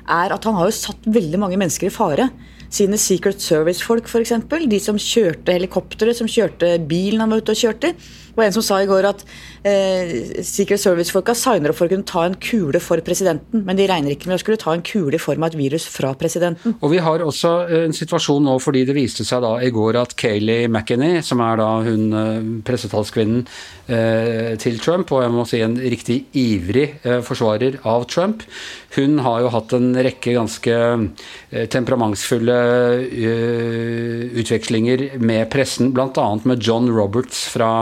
er 0.04 0.36
at 0.36 0.44
han 0.44 0.60
har 0.60 0.68
jo 0.68 0.76
satt 0.76 1.08
veldig 1.08 1.40
mange 1.40 1.60
mennesker 1.60 1.88
i 1.88 1.94
fare. 1.94 2.28
Sine 2.68 2.98
Secret 3.00 3.40
Service-folk, 3.40 4.08
f.eks. 4.08 4.34
De 4.68 4.80
som 4.82 4.98
kjørte 5.00 5.54
helikopteret, 5.56 6.18
som 6.18 6.28
kjørte 6.28 6.74
bilen 6.88 7.22
han 7.24 7.32
var 7.32 7.42
ute 7.42 7.54
og 7.54 7.62
kjørte. 7.62 7.94
Var 8.38 8.46
en 8.46 8.54
som 8.54 8.62
sa 8.62 8.76
i 8.78 8.86
går 8.86 9.06
at 9.08 9.24
eh, 9.66 10.42
Secret 10.46 10.78
Service-folka 10.78 11.34
signer 11.34 11.72
opp 11.72 11.80
for 11.80 11.88
å 11.88 11.90
kunne 11.90 12.06
ta 12.06 12.22
en 12.28 12.36
kule 12.38 12.78
for 12.78 13.02
presidenten, 13.02 13.64
men 13.66 13.78
de 13.78 13.88
regner 13.90 14.14
ikke 14.14 14.30
med 14.30 14.38
å 14.38 14.42
skulle 14.44 14.60
ta 14.62 14.76
en 14.76 14.84
kule 14.86 15.18
i 15.18 15.22
form 15.22 15.42
av 15.42 15.50
et 15.50 15.58
virus 15.58 15.88
fra 15.90 16.12
presidenten. 16.18 16.76
Og 16.78 16.92
vi 16.92 17.00
har 17.02 17.24
også 17.24 17.52
en 17.80 17.96
situasjon 17.96 18.46
nå 18.46 18.54
fordi 18.62 18.84
det 18.86 18.94
viste 18.94 19.26
seg 19.26 19.42
da 19.42 19.56
i 19.64 19.72
går 19.74 19.98
at 19.98 20.14
Kayleigh 20.18 20.68
McEnney, 20.70 21.18
som 21.26 21.42
er 21.42 21.58
da 21.58 21.70
hun 21.88 22.04
eh, 22.14 22.46
pressetalskvinnen 22.68 23.42
eh, 23.42 24.54
til 24.62 24.78
Trump, 24.84 25.10
og 25.10 25.24
jeg 25.24 25.34
må 25.34 25.46
si 25.48 25.62
en 25.64 25.74
riktig 25.82 26.20
ivrig 26.38 26.86
eh, 27.02 27.18
forsvarer 27.26 27.80
av 27.90 28.06
Trump, 28.12 28.46
hun 28.94 29.18
har 29.26 29.42
jo 29.42 29.50
hatt 29.52 29.74
en 29.76 29.90
rekke 29.98 30.36
ganske 30.38 30.78
eh, 30.78 31.66
temperamentsfulle 31.74 32.60
eh, 33.02 34.24
utvekslinger 34.38 35.08
med 35.18 35.50
pressen, 35.50 35.90
bl.a. 35.96 36.28
med 36.46 36.62
John 36.62 36.86
Roberts 36.94 37.48
fra 37.50 37.72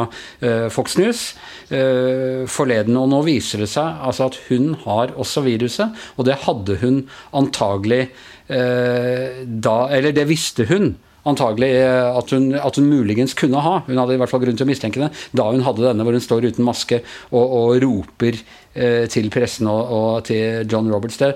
Eh, 0.46 0.46
Fox 0.73 0.99
News 1.01 1.23
eh, 1.71 2.45
forleden. 2.51 2.99
Og 3.01 3.11
nå 3.13 3.23
viser 3.27 3.65
det 3.65 3.71
seg 3.73 4.05
altså 4.07 4.31
at 4.31 4.39
hun 4.51 4.75
har 4.85 5.15
også 5.17 5.45
viruset, 5.47 6.07
og 6.17 6.29
det 6.29 6.43
hadde 6.47 6.79
hun 6.83 7.03
antagelig 7.37 8.07
eh, 8.49 9.43
da 9.47 9.79
Eller 9.91 10.15
det 10.17 10.29
visste 10.31 10.69
hun 10.71 10.95
antagelig 11.27 11.73
at 11.83 12.31
hun, 12.31 12.53
at 12.55 12.77
hun, 12.79 12.87
muligens 12.87 13.33
kunne 13.35 13.59
ha. 13.59 13.81
Hun 13.89 13.99
hadde 13.99 14.15
i 14.15 14.21
hvert 14.21 14.31
fall 14.31 14.45
grunn 14.45 14.59
til 14.59 14.63
å 14.63 14.69
mistenke 14.71 15.01
det 15.03 15.09
da 15.35 15.49
hun 15.51 15.65
hadde 15.67 15.83
denne 15.83 16.07
hvor 16.07 16.15
hun 16.15 16.23
står 16.23 16.47
uten 16.53 16.69
maske 16.69 17.01
og, 17.33 17.43
og 17.43 17.81
roper 17.83 18.39
Eh, 18.39 18.66
til 19.13 19.29
pressen 19.33 19.69
og, 19.71 19.93
og, 19.97 20.11
til 20.29 20.67
John 20.71 20.89
Roberts. 20.93 21.19
Det, 21.21 21.33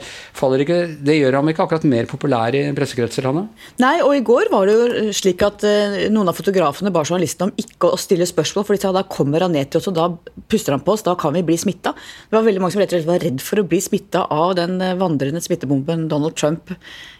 ikke, 0.65 0.81
det, 1.01 1.17
gjør 1.19 1.39
ham 1.39 1.51
ikke 1.51 1.65
akkurat 1.65 1.87
mer 1.89 2.09
populær 2.11 2.57
i 2.57 2.63
pressekretser, 2.77 3.29
Hanne? 3.29 3.47
Nei, 3.83 3.97
og 4.05 4.15
i 4.17 4.23
går 4.27 4.51
var 4.53 4.69
det 4.69 4.77
jo 4.77 5.15
slik 5.17 5.43
at 5.47 5.65
uh, 5.67 5.97
noen 6.13 6.31
av 6.31 6.37
fotografene 6.39 6.93
ba 6.95 7.05
journalistene 7.07 7.51
om 7.51 7.61
ikke 7.61 7.93
å 7.95 8.01
stille 8.01 8.29
spørsmål, 8.29 8.67
for 8.67 8.77
de 8.77 8.85
sa 8.85 8.93
da 8.95 9.05
kommer 9.09 9.47
han 9.47 9.55
ned 9.57 9.71
til 9.71 9.81
oss, 9.81 9.91
og 9.91 9.97
da 9.99 10.09
puster 10.51 10.77
han 10.77 10.85
på 10.85 10.97
oss, 10.97 11.07
da 11.07 11.17
kan 11.19 11.35
vi 11.37 11.45
bli 11.47 11.59
smitta. 11.61 11.95
Det 11.95 12.37
var 12.37 12.47
veldig 12.47 12.65
mange 12.65 12.77
som 12.77 12.83
rett 12.83 12.93
og 12.95 13.01
slett 13.01 13.11
var 13.11 13.25
redd 13.25 13.45
for 13.45 13.63
å 13.63 13.69
bli 13.71 13.81
smitta 13.85 14.27
av 14.35 14.57
den 14.59 14.81
eh, 14.85 14.97
vandrende 15.01 15.43
smittebomben 15.45 16.09
Donald 16.11 16.37
Trump 16.39 16.75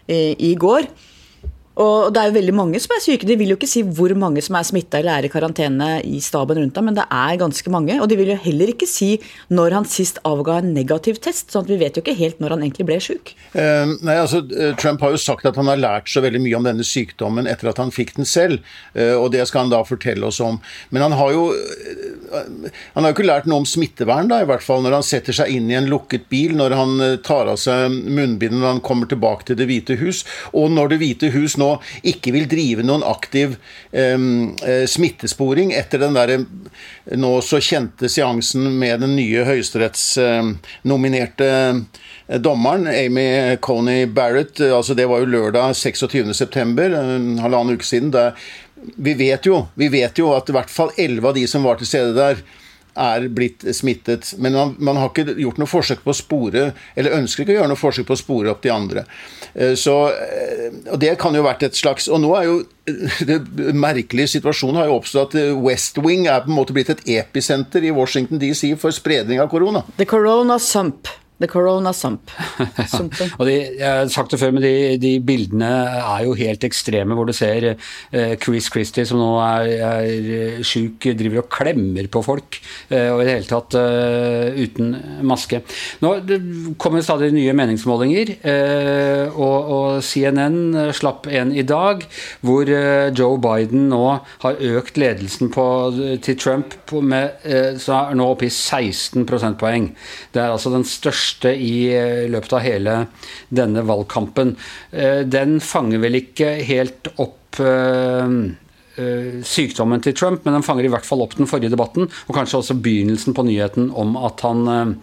i, 0.07 0.21
i 0.51 0.53
går. 0.59 0.89
Og 1.81 2.11
det 2.13 2.21
er 2.21 2.29
jo 2.29 2.35
veldig 2.35 2.53
mange 2.55 2.79
som 2.81 2.93
er 2.95 3.01
syke. 3.03 3.27
De 3.27 3.37
vil 3.39 3.53
jo 3.53 3.57
ikke 3.57 3.69
si 3.69 3.81
hvor 3.85 4.13
mange 4.19 4.43
som 4.45 4.57
er 4.57 4.67
smitta 4.67 4.99
eller 4.99 5.21
er 5.21 5.27
i 5.27 5.31
karantene 5.33 5.89
i 6.05 6.19
staben 6.23 6.59
rundt 6.59 6.77
ham, 6.77 6.87
men 6.89 6.97
det 6.97 7.07
er 7.07 7.39
ganske 7.41 7.73
mange. 7.73 7.97
Og 8.03 8.09
de 8.11 8.17
vil 8.19 8.33
jo 8.33 8.39
heller 8.43 8.73
ikke 8.73 8.89
si 8.89 9.15
når 9.49 9.77
han 9.79 9.87
sist 9.89 10.19
avga 10.27 10.59
en 10.61 10.73
negativ 10.75 11.21
test, 11.23 11.49
sånn 11.51 11.65
at 11.65 11.71
vi 11.71 11.79
vet 11.81 11.97
jo 11.97 12.03
ikke 12.03 12.17
helt 12.19 12.41
når 12.43 12.55
han 12.55 12.65
egentlig 12.65 12.87
ble 12.89 12.99
sjuk. 13.03 13.33
Uh, 13.55 13.95
nei, 14.05 14.17
altså, 14.17 14.43
eh, 14.51 14.75
Trump 14.79 15.01
har 15.05 15.15
jo 15.15 15.21
sagt 15.21 15.47
at 15.49 15.57
han 15.59 15.71
har 15.71 15.81
lært 15.81 16.11
så 16.11 16.23
veldig 16.23 16.43
mye 16.43 16.59
om 16.59 16.67
denne 16.67 16.85
sykdommen 16.87 17.49
etter 17.49 17.71
at 17.71 17.81
han 17.81 17.93
fikk 17.93 18.15
den 18.19 18.29
selv, 18.29 18.61
uh, 18.97 19.15
og 19.17 19.31
det 19.33 19.47
skal 19.49 19.65
han 19.65 19.73
da 19.73 19.81
fortelle 19.87 20.27
oss 20.27 20.41
om. 20.43 20.59
Men 20.91 21.07
han 21.07 21.17
har 21.17 21.33
jo 21.33 21.47
han 22.31 23.03
har 23.03 23.09
jo 23.09 23.15
ikke 23.15 23.27
lært 23.27 23.47
noe 23.49 23.63
om 23.63 23.67
smittevern, 23.67 24.29
da, 24.31 24.41
i 24.43 24.47
hvert 24.49 24.63
fall 24.63 24.83
når 24.85 24.99
han 24.99 25.05
setter 25.05 25.35
seg 25.35 25.51
inn 25.55 25.71
i 25.71 25.77
en 25.79 25.89
lukket 25.91 26.29
bil, 26.31 26.53
når 26.59 26.75
han 26.77 26.93
tar 27.25 27.49
av 27.51 27.59
seg 27.59 27.91
munnbindet 27.91 28.59
når 28.59 28.75
han 28.75 28.83
kommer 28.85 29.09
tilbake 29.09 29.47
til 29.47 29.57
Det 29.59 29.67
hvite 29.69 29.97
hus, 29.99 30.23
og 30.55 30.71
når 30.71 30.93
Det 30.93 31.01
hvite 31.01 31.31
hus 31.33 31.57
nå 31.59 31.70
ikke 32.07 32.31
vil 32.35 32.47
drive 32.51 32.83
noen 32.85 33.03
aktiv 33.07 33.49
um, 33.91 34.55
smittesporing 34.89 35.73
etter 35.77 35.99
den 36.01 36.15
der 36.17 36.29
nå 37.17 37.41
så 37.45 37.57
kjente 37.63 38.09
seansen 38.11 38.63
med 38.81 38.99
den 39.03 39.15
nye 39.17 39.45
høyesterettsnominerte 39.47 41.49
uh, 41.51 41.75
dommeren, 42.39 42.87
Amy 42.87 43.57
Coney 43.61 44.07
Barrett. 44.07 44.61
altså 44.61 44.93
Det 44.93 45.07
var 45.09 45.19
jo 45.19 45.25
lørdag 45.25 45.75
26.9., 45.75 46.95
en 46.95 47.39
halvannen 47.43 47.75
uke 47.75 47.85
siden. 47.85 48.11
Der, 48.11 48.35
vi 48.95 49.13
vet 49.13 49.45
jo, 49.45 49.65
vi 49.75 49.89
vet 49.91 50.17
jo 50.17 50.31
at 50.35 50.49
i 50.49 50.55
hvert 50.55 50.71
fall 50.71 50.93
elleve 50.97 51.31
av 51.31 51.37
de 51.37 51.45
som 51.49 51.65
var 51.67 51.79
til 51.79 51.89
stede 51.89 52.15
der, 52.17 52.41
er 52.95 53.27
blitt 53.31 53.65
smittet. 53.75 54.33
Men 54.37 54.57
man, 54.57 54.75
man, 54.79 54.99
har 55.01 55.11
ikke 55.11 55.35
gjort 55.39 55.61
noe 55.61 55.69
forsøk 55.69 56.03
på 56.05 56.13
å 56.13 56.17
spore, 56.17 56.65
eller 56.95 57.17
ønsker 57.19 57.43
ikke 57.43 57.55
å 57.55 57.59
gjøre 57.61 57.71
noe 57.71 57.79
forsøk 57.79 58.09
på 58.09 58.17
å 58.17 58.21
spore 58.21 58.51
opp 58.51 58.61
de 58.65 58.73
andre. 58.73 59.05
Eh, 59.53 59.73
så, 59.79 59.95
eh, 60.11 60.67
og 60.91 60.99
det 61.01 61.15
kan 61.21 61.35
jo 61.35 61.43
vært 61.45 61.65
et 61.67 61.75
slags 61.75 62.07
Og 62.11 62.21
nå 62.23 62.29
er 62.37 62.45
jo 62.47 62.61
det 63.27 63.37
merkelige 63.77 64.33
situasjonen 64.33 64.79
har 64.79 64.89
jo 64.89 64.97
oppstått 64.97 65.35
at 65.37 65.59
West 65.63 65.99
Wing 66.01 66.25
er 66.27 66.41
på 66.43 66.51
en 66.51 66.57
måte 66.57 66.75
blitt 66.75 66.89
et 66.91 67.03
episenter 67.19 67.85
i 67.85 67.93
Washington 67.93 68.41
DC 68.41 68.73
for 68.81 68.95
spredning 68.95 69.39
av 69.43 69.51
korona. 69.51 69.83
The 69.97 70.07
corona 70.09 70.57
sump. 70.59 71.07
The 71.41 71.49
Corona 71.49 71.91
Sump. 71.93 72.29
og 73.39 73.47
de, 73.47 73.55
jeg 73.79 73.81
har 73.81 74.09
sagt 74.13 74.33
det 74.33 74.39
før, 74.41 74.53
men 74.55 74.63
de, 74.63 74.73
de, 75.01 75.15
bildene 75.25 75.69
er 75.97 76.25
jo 76.27 76.35
helt 76.37 76.63
ekstreme, 76.67 77.17
hvor 77.17 77.27
du 77.27 77.33
ser 77.35 77.71
eh, 77.71 78.35
Chris 78.41 78.69
Christie, 78.71 79.07
som 79.09 79.19
nå 79.21 79.31
er, 79.41 79.71
er 79.87 80.29
eh, 80.37 80.59
sjuk, 80.65 81.09
driver 81.17 81.41
og 81.41 81.49
klemmer 81.53 82.09
på 82.11 82.21
folk, 82.25 82.59
eh, 82.89 83.09
og 83.09 83.23
i 83.23 83.27
det 83.27 83.35
hele 83.39 83.49
tatt 83.49 83.77
uten 84.61 84.93
maske. 85.27 85.61
Nå 86.03 86.13
kommer 86.81 87.03
stadig 87.05 87.31
nye 87.33 87.55
meningsmålinger, 87.57 88.33
og, 89.31 89.57
og, 89.57 89.87
CNN 90.05 90.91
slapp 90.95 91.27
en 91.31 91.51
i 91.55 91.63
dag, 91.67 92.03
hvor 92.45 92.69
Joe 93.17 93.39
Biden 93.41 93.87
nå 93.91 94.03
har 94.43 94.61
økt 94.77 94.99
ledelsen 95.01 95.51
på, 95.53 95.65
til 96.23 96.37
Trump 96.39 96.75
på 96.89 97.01
med, 97.05 97.41
så 97.81 97.97
er 97.97 98.17
nå 98.17 98.27
oppe 98.33 98.47
i 98.47 98.53
16 98.53 99.25
prosentpoeng. 99.29 99.91
Det 100.33 100.43
er 100.43 100.53
altså 100.53 100.73
den 100.73 100.85
største 100.87 101.30
største 101.31 101.55
i 101.55 101.91
eh, 101.95 102.29
løpet 102.29 102.53
av 102.53 102.61
hele 102.61 103.07
denne 103.49 103.83
valgkampen. 103.87 104.55
Eh, 104.91 105.23
den 105.25 105.59
fanger 105.59 105.99
vel 106.03 106.19
ikke 106.21 106.63
helt 106.67 107.11
opp 107.17 107.59
eh, 107.59 108.27
sykdommen 109.47 110.01
til 110.03 110.13
Trump, 110.13 110.43
men 110.45 110.53
den 110.53 110.65
fanger 110.65 110.85
i 110.85 110.91
hvert 110.91 111.07
fall 111.07 111.21
opp 111.23 111.35
den 111.37 111.47
forrige 111.47 111.71
debatten, 111.71 112.09
og 112.27 112.35
kanskje 112.35 112.59
også 112.59 112.75
begynnelsen 112.83 113.33
på 113.33 113.45
nyheten 113.47 113.89
om 113.97 114.17
at 114.19 114.43
han 114.43 114.97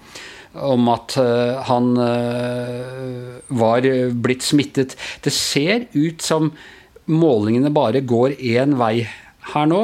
om 0.59 0.89
at 0.93 1.15
han 1.67 1.89
var 3.49 3.89
blitt 4.13 4.45
smittet. 4.45 4.95
Det 5.25 5.33
ser 5.35 5.89
ut 5.97 6.23
som 6.23 6.53
målingene 7.09 7.73
bare 7.75 8.05
går 8.05 8.37
én 8.39 8.77
vei 8.79 9.09
her 9.55 9.69
nå. 9.73 9.83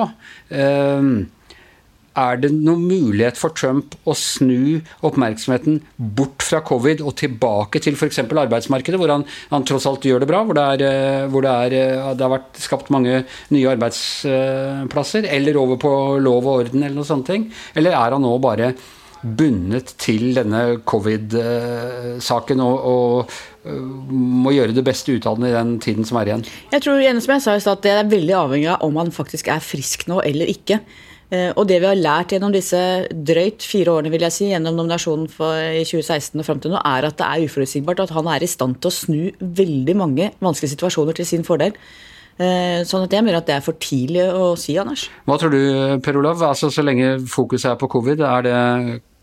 Er 2.15 2.39
det 2.39 2.53
noen 2.55 2.85
mulighet 2.87 3.39
for 3.39 3.55
Trump 3.59 3.97
å 4.07 4.15
snu 4.15 4.81
oppmerksomheten 5.03 5.81
bort 5.99 6.45
fra 6.47 6.61
covid 6.67 7.03
og 7.03 7.17
tilbake 7.19 7.83
til 7.83 7.99
f.eks. 7.99 8.23
arbeidsmarkedet, 8.25 9.01
hvor 9.01 9.11
han, 9.11 9.27
han, 9.51 9.67
tross 9.67 9.89
alt 9.91 10.07
gjør 10.07 10.23
det 10.23 10.31
bra, 10.31 10.45
hvor, 10.47 10.55
det, 10.55 10.67
er, 10.77 10.85
eh, 10.87 11.29
hvor 11.33 11.43
det, 11.43 11.55
er, 11.67 11.79
eh, 11.81 12.11
det, 12.15 12.23
har 12.23 12.35
vært 12.37 12.61
skapt 12.63 12.93
mange 12.95 13.25
nye 13.55 13.71
arbeidsplasser, 13.73 15.27
eller 15.27 15.59
over 15.59 15.81
på 15.83 15.95
lov 16.23 16.45
og 16.47 16.67
orden 16.67 16.85
eller 16.85 17.01
noe 17.01 17.09
sånt? 17.09 17.33
Eller 17.75 17.97
er 17.97 18.15
han 18.15 18.23
nå 18.23 18.37
bare 18.43 18.75
bundet 19.25 19.95
til 20.01 20.35
denne 20.37 20.61
covid-saken 20.85 22.61
og, 22.61 22.87
og, 22.91 23.33
eh, 23.65 23.81
må 24.13 24.53
gjøre 24.55 24.77
det 24.77 24.85
beste 24.87 25.17
ut 25.17 25.27
av 25.27 25.41
den 25.41 25.49
i 25.49 25.55
den 25.55 25.75
tiden 25.83 26.07
som 26.07 26.21
er 26.21 26.31
igjen? 26.31 26.45
Jeg 26.75 26.85
tror 26.85 27.01
igjen 27.01 27.23
som 27.25 27.35
jeg 27.35 27.45
sa 27.47 27.57
i 27.57 27.65
stad, 27.65 27.83
det 27.85 27.95
er 27.95 28.13
veldig 28.13 28.39
avhengig 28.45 28.71
av 28.77 28.87
om 28.87 29.01
han 29.01 29.11
faktisk 29.15 29.51
er 29.51 29.65
frisk 29.65 30.07
nå 30.11 30.21
eller 30.23 30.53
ikke. 30.53 30.79
Eh, 31.35 31.51
og 31.57 31.67
det 31.69 31.81
vi 31.83 31.89
har 31.89 31.99
lært 31.99 32.35
gjennom 32.35 32.53
disse 32.55 32.79
drøyt 33.11 33.65
fire 33.67 33.97
årene 33.97 34.13
vil 34.13 34.25
jeg 34.27 34.37
si, 34.37 34.49
gjennom 34.53 34.77
nominasjonen 34.79 35.27
i 35.27 35.85
2016 35.87 36.41
og 36.41 36.47
fram 36.47 36.63
til 36.63 36.75
nå, 36.75 36.81
er 36.81 37.09
at 37.09 37.19
det 37.19 37.29
er 37.29 37.47
uforutsigbart. 37.49 38.05
At 38.05 38.15
han 38.15 38.31
er 38.31 38.45
i 38.45 38.51
stand 38.51 38.79
til 38.81 38.91
å 38.93 38.99
snu 38.99 39.47
veldig 39.63 39.97
mange 39.99 40.33
vanskelige 40.45 40.77
situasjoner 40.77 41.17
til 41.19 41.29
sin 41.29 41.47
fordel. 41.47 41.75
Eh, 42.35 42.83
sånn 42.87 43.07
at 43.07 43.15
jeg 43.15 43.23
mener 43.23 43.39
at 43.39 43.49
det 43.49 43.57
er 43.57 43.65
for 43.65 43.79
tidlig 43.79 44.27
å 44.35 44.55
si, 44.59 44.77
Anders. 44.81 45.07
Hva 45.27 45.39
tror 45.41 45.55
du, 45.55 45.61
Per 46.03 46.19
Olav? 46.19 46.43
Altså, 46.43 46.71
så 46.75 46.83
lenge 46.83 47.17
fokuset 47.31 47.73
er 47.73 47.81
på 47.81 47.91
covid, 47.93 48.25
er 48.27 48.47
det 48.47 48.61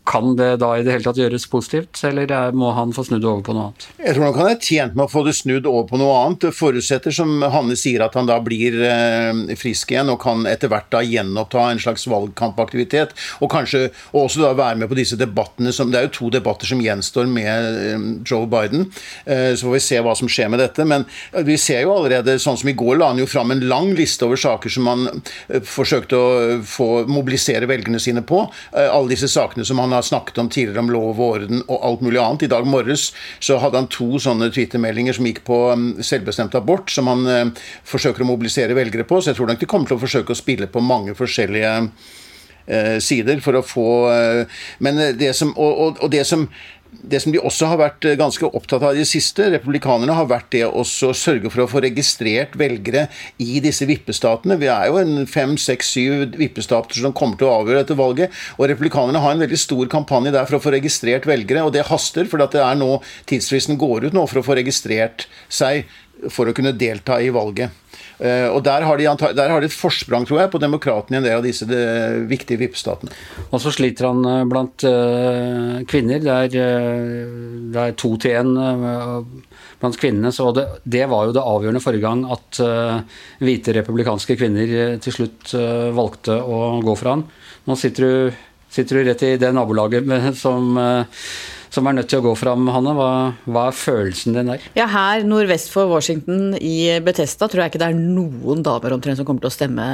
kan 0.04 0.34
det 0.36 0.56
da 0.58 0.72
i 0.74 0.82
det 0.82 0.96
hele 0.96 1.04
tatt 1.04 1.18
gjøres 1.20 1.44
positivt, 1.50 2.00
eller 2.08 2.50
må 2.58 2.72
han 2.74 2.90
få 2.94 3.04
snudd 3.06 3.22
over 3.28 3.44
på 3.46 3.54
noe 3.54 3.68
annet? 3.68 3.84
Jeg 4.02 4.16
tror 4.16 4.24
nok 4.26 4.38
han 4.40 4.50
er 4.50 4.58
tjent 4.58 4.96
med 4.98 5.04
å 5.04 5.12
få 5.12 5.22
det 5.26 5.34
snudd 5.38 5.68
over 5.70 5.86
på 5.92 6.00
noe 6.00 6.16
annet. 6.24 6.40
Det 6.42 6.50
forutsetter, 6.56 7.14
som 7.14 7.44
Hanne 7.54 7.76
sier, 7.78 8.02
at 8.02 8.16
han 8.18 8.26
da 8.26 8.40
blir 8.42 8.80
eh, 8.82 9.54
frisk 9.58 9.92
igjen 9.94 10.10
og 10.10 10.18
kan 10.24 10.42
etter 10.50 10.72
hvert 10.72 10.88
da 10.90 11.04
gjenoppta 11.06 11.68
en 11.70 11.82
slags 11.82 12.08
valgkampaktivitet. 12.10 13.14
Og 13.44 13.52
kanskje 13.52 13.84
også 14.10 14.42
da 14.42 14.50
være 14.58 14.80
med 14.82 14.90
på 14.90 14.98
disse 14.98 15.18
debattene 15.20 15.70
som 15.72 15.92
Det 15.92 16.00
er 16.00 16.08
jo 16.08 16.14
to 16.16 16.30
debatter 16.34 16.66
som 16.66 16.82
gjenstår 16.82 17.30
med 17.30 17.78
eh, 17.92 18.08
Joe 18.26 18.50
Biden. 18.50 18.88
Eh, 19.22 19.52
så 19.54 19.68
får 19.68 19.76
vi 19.76 19.84
se 19.86 20.02
hva 20.02 20.16
som 20.18 20.30
skjer 20.30 20.50
med 20.50 20.64
dette. 20.64 20.86
Men 20.88 21.06
vi 21.46 21.58
ser 21.60 21.84
jo 21.86 21.94
allerede, 21.94 22.40
sånn 22.42 22.58
som 22.58 22.72
i 22.72 22.76
går, 22.76 22.98
la 22.98 23.12
han 23.12 23.22
jo 23.22 23.30
fram 23.30 23.54
en 23.54 23.62
lang 23.70 23.92
liste 23.94 24.26
over 24.26 24.40
saker 24.40 24.72
som 24.72 24.90
han 24.90 25.06
forsøkte 25.68 26.18
å 26.18 26.28
få 26.66 26.90
mobilisere 27.06 27.70
velgerne 27.70 28.02
sine 28.02 28.26
på. 28.26 28.42
Alle 28.74 29.14
disse 29.14 29.30
sakene 29.30 29.66
som 29.68 29.78
han 29.78 29.91
har 29.94 30.06
snakket 30.06 30.40
om 30.42 30.48
tidligere, 30.52 30.82
om 30.84 30.90
lov 30.92 31.20
og 31.20 31.36
orden 31.36 31.62
og 31.66 31.84
alt 31.88 32.02
mulig 32.04 32.20
annet. 32.22 32.46
I 32.46 32.52
dag 32.52 32.66
morges 32.68 33.10
så 33.42 33.58
hadde 33.62 33.80
han 33.80 33.90
to 33.92 34.20
sånne 34.22 34.50
Twitter-meldinger 34.54 35.18
som 35.18 35.28
gikk 35.28 35.42
på 35.48 35.60
um, 35.72 35.86
selvbestemt 36.02 36.56
abort, 36.58 36.90
som 36.92 37.10
han 37.10 37.28
eh, 37.30 37.64
forsøker 37.88 38.24
å 38.24 38.30
mobilisere 38.32 38.76
velgere 38.78 39.06
på. 39.08 39.20
Så 39.20 39.32
jeg 39.32 39.40
tror 39.40 39.52
nok 39.52 39.62
de 39.62 39.70
kommer 39.70 39.90
til 39.90 40.00
å 40.00 40.04
forsøke 40.04 40.34
å 40.34 40.38
spille 40.38 40.70
på 40.72 40.84
mange 40.84 41.16
forskjellige 41.18 41.72
eh, 42.66 42.98
sider 43.02 43.42
for 43.44 43.58
å 43.58 43.66
få 43.66 43.88
eh, 44.12 44.62
Men 44.84 45.02
det 45.18 45.34
som, 45.38 45.54
og, 45.56 45.72
og, 45.86 46.04
og 46.04 46.14
det 46.14 46.24
som 46.28 46.48
det 46.92 47.20
som 47.22 47.32
de 47.32 47.40
også 47.40 47.68
har 47.70 47.78
vært 47.80 48.06
eh, 48.06 48.18
ganske 48.20 48.46
opptatt 48.46 48.84
av 48.84 48.96
i 48.96 49.00
det 49.00 49.08
siste, 49.08 49.48
republikanerne, 49.54 50.14
har 50.16 50.28
vært 50.30 50.50
det 50.54 50.64
å 50.68 50.84
sørge 50.84 51.50
for 51.52 51.64
å 51.64 51.68
få 51.70 51.82
registrert 51.84 52.56
velgere 52.60 53.06
i 53.42 53.62
disse 53.64 53.88
vippestatene. 53.88 54.58
Vi 54.60 54.68
er 54.70 54.90
jo 54.90 55.00
en 55.00 55.26
fem, 55.30 55.56
seks, 55.60 55.94
syv 55.96 56.36
vippestater 56.38 57.00
som 57.00 57.16
kommer 57.16 57.40
til 57.40 57.48
å 57.48 57.56
avgjøre 57.62 57.84
dette 57.84 57.98
valget. 57.98 58.38
Og 58.58 58.68
republikanerne 58.70 59.24
har 59.24 59.34
en 59.34 59.44
veldig 59.44 59.60
stor 59.60 59.88
kampanje 59.92 60.34
der 60.36 60.48
for 60.48 60.58
å 60.58 60.64
få 60.66 60.74
registrert 60.76 61.28
velgere, 61.28 61.64
og 61.66 61.74
det 61.76 61.88
haster. 61.88 62.28
For 62.28 62.42
det 62.42 62.60
er 62.60 62.78
nå 62.78 62.94
tidsfristen 63.30 63.80
går 63.80 64.10
ut 64.10 64.16
nå 64.16 64.26
for 64.28 64.42
å 64.42 64.46
få 64.46 64.58
registrert 64.60 65.26
seg 65.52 65.88
for 66.30 66.46
å 66.46 66.54
kunne 66.54 66.76
delta 66.76 67.18
i 67.22 67.32
valget. 67.34 67.81
Eh, 68.22 68.46
og 68.54 68.60
der 68.62 68.84
har, 68.86 69.00
de, 69.00 69.32
der 69.34 69.50
har 69.50 69.62
de 69.62 69.66
et 69.66 69.74
forsprang, 69.74 70.24
tror 70.28 70.44
jeg, 70.44 70.50
på 70.52 70.60
demokratene 70.62 71.18
i 71.18 71.20
en 71.20 71.26
del 71.26 71.40
av 71.40 71.46
disse 71.46 71.66
viktige 72.30 72.60
vippestatene. 72.60 73.10
Og 73.50 73.62
så 73.62 73.72
sliter 73.74 74.06
han 74.06 74.22
eh, 74.28 74.44
blant 74.48 74.84
uh, 74.86 75.80
kvinner. 75.90 76.22
Det 76.22 76.36
er, 76.36 76.54
uh, 76.54 77.32
det 77.74 77.82
er 77.82 77.96
to 77.98 78.12
til 78.22 78.38
én 78.38 78.52
uh, 78.54 79.56
blant 79.82 79.98
kvinnene. 79.98 80.30
Så 80.34 80.52
det, 80.54 80.68
det, 80.84 81.02
var 81.10 81.26
jo 81.26 81.34
det 81.34 81.42
avgjørende 81.42 81.82
forrige 81.82 82.06
gang 82.06 82.22
at 82.30 82.60
hvite 83.42 83.74
republikanske 83.74 84.36
kvinner 84.38 84.98
til 85.02 85.14
slutt 85.16 85.50
valgte 85.96 86.36
å 86.38 86.78
gå 86.86 86.94
for 87.00 87.10
han. 87.10 87.24
Nå 87.66 87.74
sitter 87.80 88.06
du, 88.06 88.44
sitter 88.70 89.00
du 89.00 89.08
rett 89.08 89.24
i 89.26 89.32
det 89.42 89.50
nabolaget 89.56 90.06
som 90.38 90.78
som 91.72 91.88
er 91.88 91.96
nødt 91.96 92.10
til 92.12 92.20
å 92.20 92.26
gå 92.26 92.32
fram, 92.36 92.66
Hanne. 92.72 92.92
Hva, 92.96 93.10
hva, 93.48 93.64
er 93.70 93.76
følelsen 93.76 94.36
din 94.36 94.50
der? 94.52 94.64
Ja, 94.76 94.88
Her 94.92 95.24
nordvest 95.24 95.70
for 95.72 95.88
Washington 95.88 96.56
i 96.60 97.00
Betesta 97.04 97.48
tror 97.48 97.64
jeg 97.64 97.72
ikke 97.72 97.80
det 97.80 97.88
er 97.92 97.98
noen 97.98 98.60
damer 98.66 98.92
omtrent 98.96 99.20
som 99.20 99.28
kommer 99.28 99.46
til 99.46 99.50
å 99.50 99.54
stemme, 99.54 99.86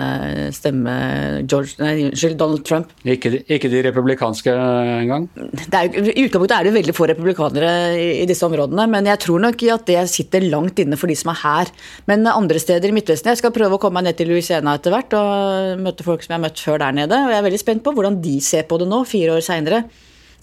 stemme 0.54 0.96
George, 1.46 1.76
nei, 1.78 2.10
Donald 2.38 2.64
Trump. 2.66 2.90
Ikke, 3.06 3.32
ikke 3.46 3.70
de 3.70 3.84
republikanske 3.86 4.54
engang? 5.04 5.28
I 5.38 6.26
utgangspunktet 6.26 6.56
er 6.58 6.68
det 6.68 6.74
veldig 6.74 6.96
få 6.96 7.08
republikanere 7.12 7.72
i, 7.94 8.08
i 8.24 8.26
disse 8.28 8.46
områdene, 8.48 8.88
men 8.90 9.08
jeg 9.12 9.22
tror 9.22 9.46
nok 9.46 9.66
at 9.78 9.86
det 9.88 10.02
sitter 10.10 10.48
langt 10.50 10.82
inne 10.82 10.98
for 10.98 11.10
de 11.10 11.16
som 11.18 11.32
er 11.32 11.40
her. 11.44 11.72
Men 12.10 12.26
andre 12.30 12.60
steder 12.62 12.90
i 12.90 12.94
Midtvesten 12.96 13.30
Jeg 13.32 13.40
skal 13.40 13.54
prøve 13.54 13.78
å 13.78 13.80
komme 13.82 14.00
meg 14.00 14.10
ned 14.10 14.18
til 14.18 14.30
Louisiana 14.32 14.76
etter 14.78 14.94
hvert 14.94 15.14
og 15.18 15.82
møte 15.84 16.06
folk 16.06 16.24
som 16.24 16.34
jeg 16.34 16.40
har 16.40 16.44
møtt 16.48 16.62
før 16.62 16.82
der 16.82 17.00
nede. 17.00 17.22
Og 17.24 17.32
jeg 17.32 17.40
er 17.40 17.48
veldig 17.48 17.62
spent 17.62 17.86
på 17.86 17.94
hvordan 17.94 18.20
de 18.24 18.36
ser 18.44 18.66
på 18.68 18.78
det 18.80 18.88
nå, 18.90 19.02
fire 19.08 19.38
år 19.38 19.44
seinere. 19.44 19.84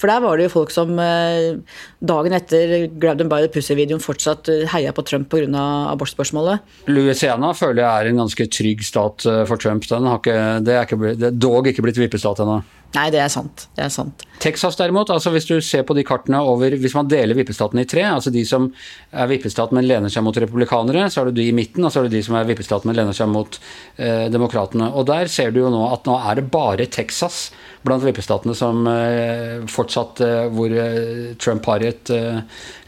For 0.01 0.11
der 0.11 0.23
var 0.23 0.37
det 0.37 0.49
jo 0.49 0.53
folk 0.57 0.73
som 0.75 0.97
eh, 0.99 1.55
dagen 2.03 2.35
etter 2.35 2.87
Grab 2.99 3.19
them 3.21 3.31
by 3.31 3.41
the 3.45 3.51
pussy-videoen 3.51 4.03
fortsatt 4.03 4.49
eh, 4.51 4.65
heia 4.73 4.91
på 4.95 5.05
Trump 5.07 5.29
pga. 5.31 5.65
abortspørsmålet. 5.93 6.65
Louisiana 6.91 7.53
føler 7.55 7.83
jeg 7.83 7.91
er 7.91 8.11
en 8.11 8.23
ganske 8.25 8.49
trygg 8.51 8.83
stat 8.83 9.27
eh, 9.29 9.43
for 9.47 9.61
Trump. 9.61 9.87
Den 9.87 10.09
har 10.09 10.19
ikke, 10.19 10.39
det, 10.65 10.75
er 10.75 10.89
ikke, 10.89 11.13
det 11.15 11.29
er 11.31 11.37
dog 11.47 11.71
ikke 11.71 11.85
blitt 11.85 12.01
vippestat 12.01 12.43
ennå. 12.43 12.59
Nei, 12.95 13.09
det 13.11 13.19
er 13.19 13.31
sant. 13.31 13.65
Det 13.75 13.83
er 13.83 13.91
sant. 13.91 14.23
Texas 14.39 14.77
derimot, 14.79 15.09
altså 15.11 15.31
hvis 15.33 15.47
du 15.49 15.55
ser 15.63 15.83
på 15.87 15.95
de 15.97 16.03
kartene 16.07 16.39
over 16.43 16.75
Hvis 16.79 16.95
man 16.95 17.09
deler 17.11 17.35
vippestaten 17.35 17.79
i 17.81 17.87
tre, 17.89 18.03
altså 18.07 18.31
de 18.31 18.43
som 18.47 18.69
er 19.11 19.29
vippestat, 19.31 19.73
men 19.75 19.87
lener 19.87 20.11
seg 20.11 20.23
mot 20.23 20.37
republikanere, 20.37 21.07
så 21.11 21.23
er 21.23 21.31
det 21.31 21.39
de 21.41 21.49
i 21.49 21.55
midten, 21.55 21.83
og 21.83 21.91
så 21.91 22.01
er 22.01 22.07
det 22.07 22.17
de 22.17 22.23
som 22.27 22.37
er 22.39 22.47
vippestat, 22.47 22.87
men 22.87 22.95
lener 22.97 23.15
seg 23.15 23.31
mot 23.31 23.59
eh, 23.97 24.27
demokratene. 24.31 24.91
Og 24.95 25.07
der 25.09 25.31
ser 25.31 25.51
du 25.51 25.63
jo 25.63 25.71
nå 25.73 25.81
at 25.91 26.07
nå 26.07 26.17
er 26.19 26.39
det 26.39 26.47
bare 26.53 26.87
Texas 26.91 27.49
blant 27.85 28.03
vippestatene 28.05 28.55
som 28.57 28.85
eh, 28.89 29.65
fortsatt 29.71 30.21
eh, 30.25 30.45
hvor 30.53 30.73
eh, 30.73 31.33
Trump 31.41 31.67
har 31.69 31.85
et 31.85 32.13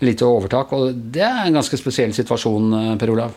lite 0.03 0.25
overtak. 0.25 0.73
Og 0.73 0.95
det 1.13 1.25
er 1.25 1.45
en 1.45 1.59
ganske 1.59 1.79
spesiell 1.79 2.15
situasjon, 2.17 2.97
Per 2.99 3.13
Olav. 3.13 3.35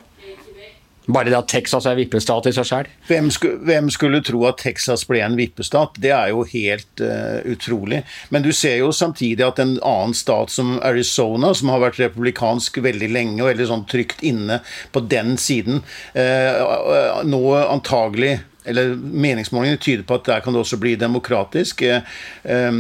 Bare 1.11 1.31
det 1.31 1.39
at 1.39 1.49
Texas 1.51 1.87
er 1.89 1.97
vippestat 1.99 2.47
i 2.47 2.53
seg 2.55 2.67
sjøl. 2.69 2.89
Hvem, 3.09 3.31
hvem, 3.67 3.89
skulle 3.93 4.21
tro 4.27 4.43
at 4.49 4.61
Texas 4.63 5.07
ble 5.09 5.23
en 5.25 5.37
vippestat? 5.39 5.97
Det 5.99 6.13
er 6.15 6.31
jo 6.31 6.45
helt 6.53 7.03
uh, 7.03 7.41
utrolig. 7.51 8.03
Men 8.31 8.45
du 8.45 8.51
ser 8.55 8.77
jo 8.83 8.93
samtidig 8.95 9.43
at 9.47 9.63
en 9.63 9.77
annen 9.79 10.15
stat 10.17 10.53
som 10.55 10.77
Arizona, 10.87 11.55
som 11.57 11.73
har 11.73 11.83
vært 11.87 12.03
republikansk 12.03 12.83
veldig 12.85 13.11
lenge 13.11 13.41
og 13.43 13.51
veldig 13.51 13.71
sånn 13.73 13.87
trygt 13.91 14.23
inne 14.27 14.61
på 14.95 15.03
den 15.11 15.35
siden, 15.41 15.83
uh, 16.15 17.25
nå 17.27 17.43
antagelig 17.65 18.37
eller 18.65 18.95
Meningsmålingene 18.97 19.81
tyder 19.81 20.05
på 20.07 20.19
at 20.21 20.27
der 20.27 20.41
kan 20.45 20.55
det 20.55 20.61
også 20.61 20.79
bli 20.81 20.95
demokratisk 21.01 21.83
eh, 21.83 22.03
eh, 22.45 22.73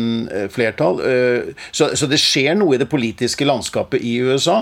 flertall. 0.52 1.00
Eh, 1.06 1.54
så, 1.70 1.90
så, 1.96 2.08
det 2.10 2.20
skjer 2.20 2.58
noe 2.58 2.76
i 2.76 2.80
det 2.80 2.88
politiske 2.90 3.46
landskapet 3.48 4.04
i 4.04 4.18
USA. 4.20 4.60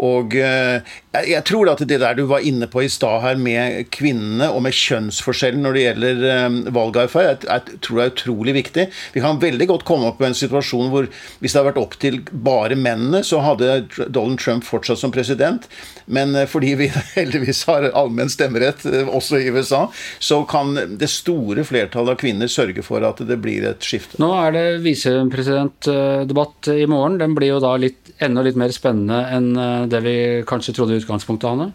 Og 0.00 0.34
eh, 0.38 0.80
jeg 1.12 1.44
tror 1.44 1.68
at 1.72 1.82
det 1.84 1.98
der 2.00 2.16
du 2.16 2.24
var 2.30 2.44
inne 2.46 2.68
på 2.70 2.84
i 2.84 2.90
stad 2.90 3.20
her 3.24 3.40
med 3.40 3.90
kvinnene 3.92 4.48
og 4.52 4.62
med 4.64 4.76
kjønnsforskjellen 4.76 5.60
når 5.64 5.76
det 5.76 5.82
gjelder 5.84 6.22
eh, 6.30 6.58
valgavferd, 6.72 7.44
jeg, 7.44 7.64
jeg 7.68 7.80
tror 7.84 7.98
det 7.98 8.04
er 8.04 8.14
utrolig 8.14 8.54
viktig. 8.56 8.86
Vi 9.12 9.24
kan 9.24 9.40
veldig 9.42 9.68
godt 9.68 9.86
komme 9.88 10.08
opp 10.08 10.22
med 10.22 10.32
en 10.32 10.38
situasjon 10.38 10.92
hvor 10.92 11.08
hvis 11.12 11.52
det 11.52 11.58
hadde 11.58 11.68
vært 11.68 11.82
opp 11.82 11.98
til 12.00 12.20
bare 12.32 12.78
mennene, 12.78 13.20
så 13.26 13.42
hadde 13.44 13.82
Donald 14.08 14.40
Trump 14.40 14.64
fortsatt 14.64 15.02
som 15.02 15.12
president. 15.14 15.68
Men 16.06 16.34
eh, 16.38 16.48
fordi 16.48 16.72
vi 16.80 16.88
heldigvis 17.18 17.64
har 17.68 17.90
allmenn 17.90 18.32
stemmerett 18.32 18.86
også 19.02 19.42
i 19.42 19.52
USA, 19.52 19.84
så 20.22 20.42
kan 20.48 20.74
det 20.98 21.10
store 21.12 21.66
flertallet 21.68 22.16
av 22.16 22.22
kvinner 22.22 22.50
sørge 22.50 22.84
for 22.86 23.04
at 23.04 23.20
det 23.28 23.38
blir 23.42 23.68
et 23.68 23.84
skifte. 23.84 24.16
Nå 24.22 24.32
er 24.38 24.56
det 24.56 24.66
visepresidentdebatt 24.86 26.72
i 26.72 26.88
morgen. 26.88 27.20
Den 27.20 27.36
blir 27.36 27.54
jo 27.54 27.62
da 27.62 27.76
litt, 27.80 28.14
enda 28.22 28.44
litt 28.46 28.58
mer 28.58 28.72
spennende 28.72 29.20
enn 29.32 29.52
det 29.90 30.02
vi 30.04 30.16
kanskje 30.48 30.74
trodde 30.76 30.94
i 30.94 31.00
utgangspunktet, 31.02 31.48
Hanne? 31.48 31.72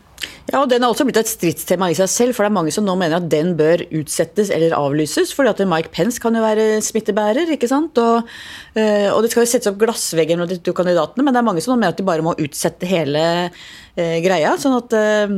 Ja, 0.47 0.61
og 0.61 0.69
Den 0.71 0.83
har 0.83 0.93
også 0.93 1.05
blitt 1.07 1.19
et 1.19 1.29
stridstema 1.29 1.89
i 1.91 1.97
seg 1.97 2.07
selv, 2.11 2.35
for 2.35 2.45
det 2.45 2.51
er 2.51 2.55
mange 2.55 2.71
som 2.73 2.85
nå 2.87 2.95
mener 2.99 3.19
at 3.19 3.27
den 3.31 3.51
bør 3.59 3.83
utsettes 3.99 4.51
eller 4.53 4.75
avlyses. 4.77 5.33
fordi 5.35 5.51
at 5.51 5.67
Mike 5.67 5.91
Pence 5.91 6.21
kan 6.23 6.35
jo 6.35 6.41
være 6.41 6.81
smittebærer, 6.81 7.51
ikke 7.51 7.67
sant. 7.67 7.97
Og, 7.97 8.23
eh, 8.75 9.11
og 9.11 9.21
det 9.23 9.31
skal 9.31 9.43
jo 9.43 9.51
settes 9.51 9.71
opp 9.71 9.79
glassvegger 9.81 10.37
mellom 10.37 10.49
de 10.49 10.59
to 10.63 10.73
kandidatene, 10.73 11.23
men 11.23 11.33
det 11.33 11.41
er 11.41 11.49
mange 11.49 11.61
som 11.61 11.75
nå 11.75 11.81
mener 11.81 11.95
at 11.95 11.99
de 11.99 12.07
bare 12.07 12.23
må 12.23 12.37
utsette 12.39 12.87
hele 12.87 13.51
eh, 13.97 14.19
greia. 14.23 14.55
sånn 14.57 14.79
at 14.79 14.95
eh, 14.95 15.37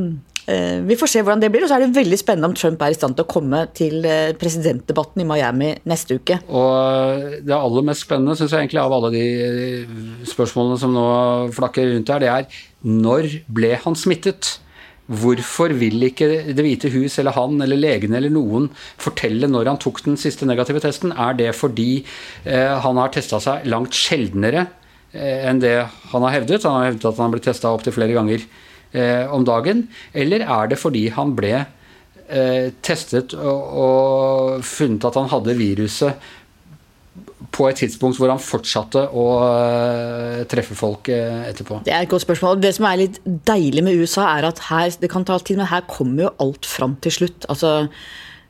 vi 0.86 0.96
får 0.98 1.10
se 1.12 1.22
hvordan 1.24 1.42
det 1.42 1.50
blir. 1.52 1.64
Og 1.64 1.70
så 1.70 1.76
er 1.78 1.84
det 1.84 1.96
veldig 1.98 2.18
spennende 2.20 2.50
om 2.50 2.56
Trump 2.56 2.82
er 2.82 2.94
i 2.94 2.98
stand 2.98 3.18
til 3.18 3.26
å 3.26 3.30
komme 3.30 3.64
til 3.76 4.06
eh, 4.08 4.32
presidentdebatten 4.38 5.22
i 5.22 5.28
Miami 5.28 5.70
neste 5.90 6.18
uke. 6.20 6.40
Og 6.48 7.44
det 7.46 7.56
aller 7.56 7.86
mest 7.90 8.06
spennende, 8.06 8.36
syns 8.38 8.54
jeg 8.54 8.66
egentlig, 8.66 8.82
av 8.82 8.96
alle 8.96 9.12
de 9.14 9.26
eh, 9.44 9.94
spørsmålene 10.30 10.80
som 10.80 10.96
nå 10.96 11.06
flakker 11.56 11.92
rundt 11.92 12.12
her, 12.14 12.24
det 12.24 12.32
er 12.32 12.66
når 12.86 13.30
ble 13.52 13.76
han 13.84 13.98
smittet? 13.98 14.56
Hvorfor 15.10 15.72
vil 15.74 16.04
ikke 16.06 16.28
Det 16.54 16.62
hvite 16.62 16.90
hus 16.94 17.16
eller 17.18 17.34
han 17.34 17.58
eller 17.64 17.78
legene 17.80 18.20
eller 18.20 18.30
noen 18.30 18.68
fortelle 19.00 19.48
når 19.50 19.72
han 19.72 19.80
tok 19.82 20.04
den 20.06 20.18
siste 20.20 20.46
negative 20.46 20.82
testen? 20.82 21.10
Er 21.10 21.34
det 21.38 21.50
fordi 21.58 22.04
eh, 22.44 22.76
han 22.84 23.00
har 23.00 23.10
testa 23.14 23.40
seg 23.42 23.66
langt 23.70 23.96
sjeldnere 23.96 24.68
eh, 25.12 25.48
enn 25.50 25.62
det 25.62 25.76
han 26.12 26.26
har 26.26 26.38
hevdet? 26.38 26.62
Han 26.62 26.78
har 26.78 26.92
hevdet 26.92 27.08
at 27.10 27.18
han 27.18 27.26
har 27.26 27.34
blitt 27.34 27.48
testa 27.50 27.74
opptil 27.74 27.96
flere 27.96 28.14
ganger 28.14 28.46
eh, 28.92 29.26
om 29.32 29.44
dagen? 29.46 29.86
Eller 30.12 30.44
er 30.46 30.70
det 30.70 30.80
fordi 30.80 31.06
han 31.14 31.34
ble 31.38 31.54
eh, 31.60 32.70
testet 32.82 33.34
og, 33.38 33.64
og, 33.84 34.66
funnet 34.66 35.08
at 35.08 35.18
han 35.20 35.32
hadde 35.32 35.58
viruset 35.58 36.28
på 37.50 37.66
et 37.66 37.80
tidspunkt 37.80 38.18
hvor 38.20 38.30
han 38.30 38.38
fortsatte 38.38 39.00
å 39.16 39.24
uh, 39.42 40.42
treffe 40.48 40.76
folk 40.78 41.08
uh, 41.10 41.48
etterpå? 41.48 41.80
Det 41.86 41.90
er 41.90 42.04
et 42.04 42.12
godt 42.12 42.22
spørsmål. 42.22 42.60
Det 42.62 42.70
som 42.76 42.86
er 42.86 43.00
litt 43.00 43.16
deilig 43.48 43.82
med 43.82 43.98
USA, 43.98 44.28
er 44.36 44.46
at 44.52 44.60
her, 44.68 44.92
det 45.02 45.10
kan 45.10 45.26
ta 45.26 45.38
tid, 45.40 45.58
men 45.58 45.70
her 45.70 45.82
kommer 45.90 46.28
jo 46.28 46.32
alt 46.44 46.68
fram 46.68 46.94
til 47.02 47.16
slutt. 47.16 47.48
Altså, 47.50 47.88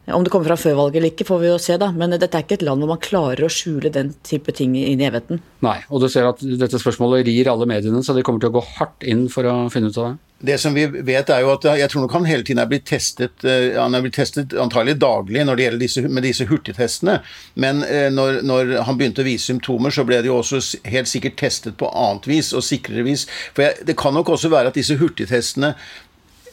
om 0.06 0.24
det 0.24 0.32
kommer 0.32 0.50
fra 0.50 0.56
før 0.58 0.78
valget 0.78 1.00
eller 1.00 1.12
ikke, 1.12 1.26
får 1.28 1.42
vi 1.42 1.50
jo 1.50 1.58
se, 1.62 1.76
da. 1.80 1.90
Men 1.94 2.16
dette 2.16 2.32
er 2.32 2.46
ikke 2.46 2.58
et 2.58 2.64
land 2.66 2.82
hvor 2.82 2.94
man 2.94 3.02
klarer 3.02 3.44
å 3.46 3.52
skjule 3.52 3.92
den 3.94 4.14
type 4.26 4.54
ting 4.56 4.74
inn 4.78 5.02
i 5.02 5.06
evigheten. 5.06 5.42
Nei, 5.64 5.76
og 5.90 6.02
du 6.02 6.08
ser 6.10 6.28
at 6.30 6.40
dette 6.40 6.80
spørsmålet 6.80 7.28
rir 7.28 7.52
alle 7.52 7.68
mediene, 7.70 8.02
så 8.04 8.16
de 8.16 8.24
kommer 8.26 8.42
til 8.42 8.52
å 8.52 8.58
gå 8.58 8.64
hardt 8.78 9.06
inn 9.06 9.28
for 9.32 9.46
å 9.46 9.62
finne 9.72 9.92
ut 9.92 10.00
av 10.00 10.10
det. 10.10 10.16
Det 10.40 10.56
som 10.56 10.72
vi 10.72 10.86
vet 10.88 11.28
er 11.28 11.42
jo 11.44 11.50
at 11.52 11.66
Jeg 11.68 11.90
tror 11.92 12.06
nok 12.06 12.14
han 12.16 12.24
hele 12.24 12.44
tiden 12.46 12.62
er 12.62 12.68
blitt 12.70 12.86
testet 12.88 13.44
eh, 13.44 13.76
han 13.76 13.92
er 13.92 14.00
blitt 14.00 14.16
testet 14.16 14.54
antagelig 14.56 14.94
daglig 15.02 15.42
når 15.44 15.58
det 15.58 15.66
gjelder 15.66 15.82
disse, 15.82 16.02
med 16.08 16.24
disse 16.24 16.46
hurtigtestene. 16.48 17.18
Men 17.60 17.82
eh, 17.84 18.08
når, 18.12 18.40
når, 18.48 18.72
han 18.88 18.96
begynte 18.96 19.20
å 19.20 19.28
vise 19.28 19.50
symptomer, 19.50 19.92
så 19.92 20.06
ble 20.08 20.22
det 20.24 20.30
jo 20.30 20.38
også 20.40 20.62
helt 20.88 21.10
sikkert 21.12 21.36
testet 21.42 21.76
på 21.80 21.90
annet 21.92 22.28
vis 22.30 22.54
og 22.56 22.64
sikrere 22.64 23.04
vis. 23.04 23.26
For 23.52 23.66
jeg, 23.66 23.84
Det 23.90 23.98
kan 24.00 24.16
nok 24.16 24.32
også 24.32 24.48
være 24.52 24.72
at 24.72 24.80
disse 24.80 24.96
hurtigtestene 24.96 25.74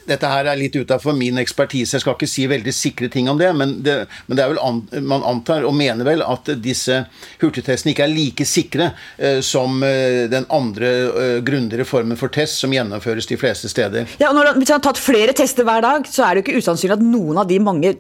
dette 0.07 0.31
her 0.31 0.47
er 0.47 0.59
litt 0.59 0.75
utafor 0.75 1.15
min 1.17 1.39
ekspertise, 1.41 1.97
jeg 1.97 2.03
skal 2.03 2.17
ikke 2.17 2.29
si 2.29 2.47
veldig 2.49 2.73
sikre 2.75 3.09
ting 3.13 3.29
om 3.31 3.39
det, 3.39 3.51
men 3.57 3.77
det, 3.85 3.97
men 4.27 4.39
det 4.39 4.45
er 4.45 4.53
vel 4.53 4.61
an, 4.63 4.81
man 5.07 5.25
antar 5.27 5.67
og 5.67 5.75
mener 5.77 6.07
vel 6.07 6.23
at 6.25 6.51
disse 6.63 7.03
hurtigtestene 7.41 7.93
ikke 7.93 8.07
er 8.07 8.13
like 8.13 8.47
sikre 8.47 8.91
eh, 9.17 9.39
som 9.45 9.81
eh, 9.85 10.25
den 10.31 10.47
andre 10.53 10.91
eh, 11.07 11.37
grundigere 11.45 11.87
formen 11.87 12.19
for 12.19 12.33
test 12.33 12.61
som 12.63 12.73
gjennomføres 12.73 13.29
de 13.29 13.39
fleste 13.39 13.71
steder. 13.71 14.07
Ja, 14.21 14.31
og 14.31 14.39
når, 14.39 14.55
Hvis 14.57 14.71
man 14.71 14.79
har 14.79 14.85
tatt 14.89 15.01
flere 15.01 15.35
tester 15.37 15.67
hver 15.67 15.83
dag, 15.85 16.07
så 16.09 16.25
er 16.25 16.35
det 16.35 16.43
jo 16.43 16.47
ikke 16.47 16.63
usannsynlig 16.63 16.97
at 16.97 17.07
noen 17.07 17.43
av 17.43 17.49
de 17.49 17.59
mange 17.63 17.97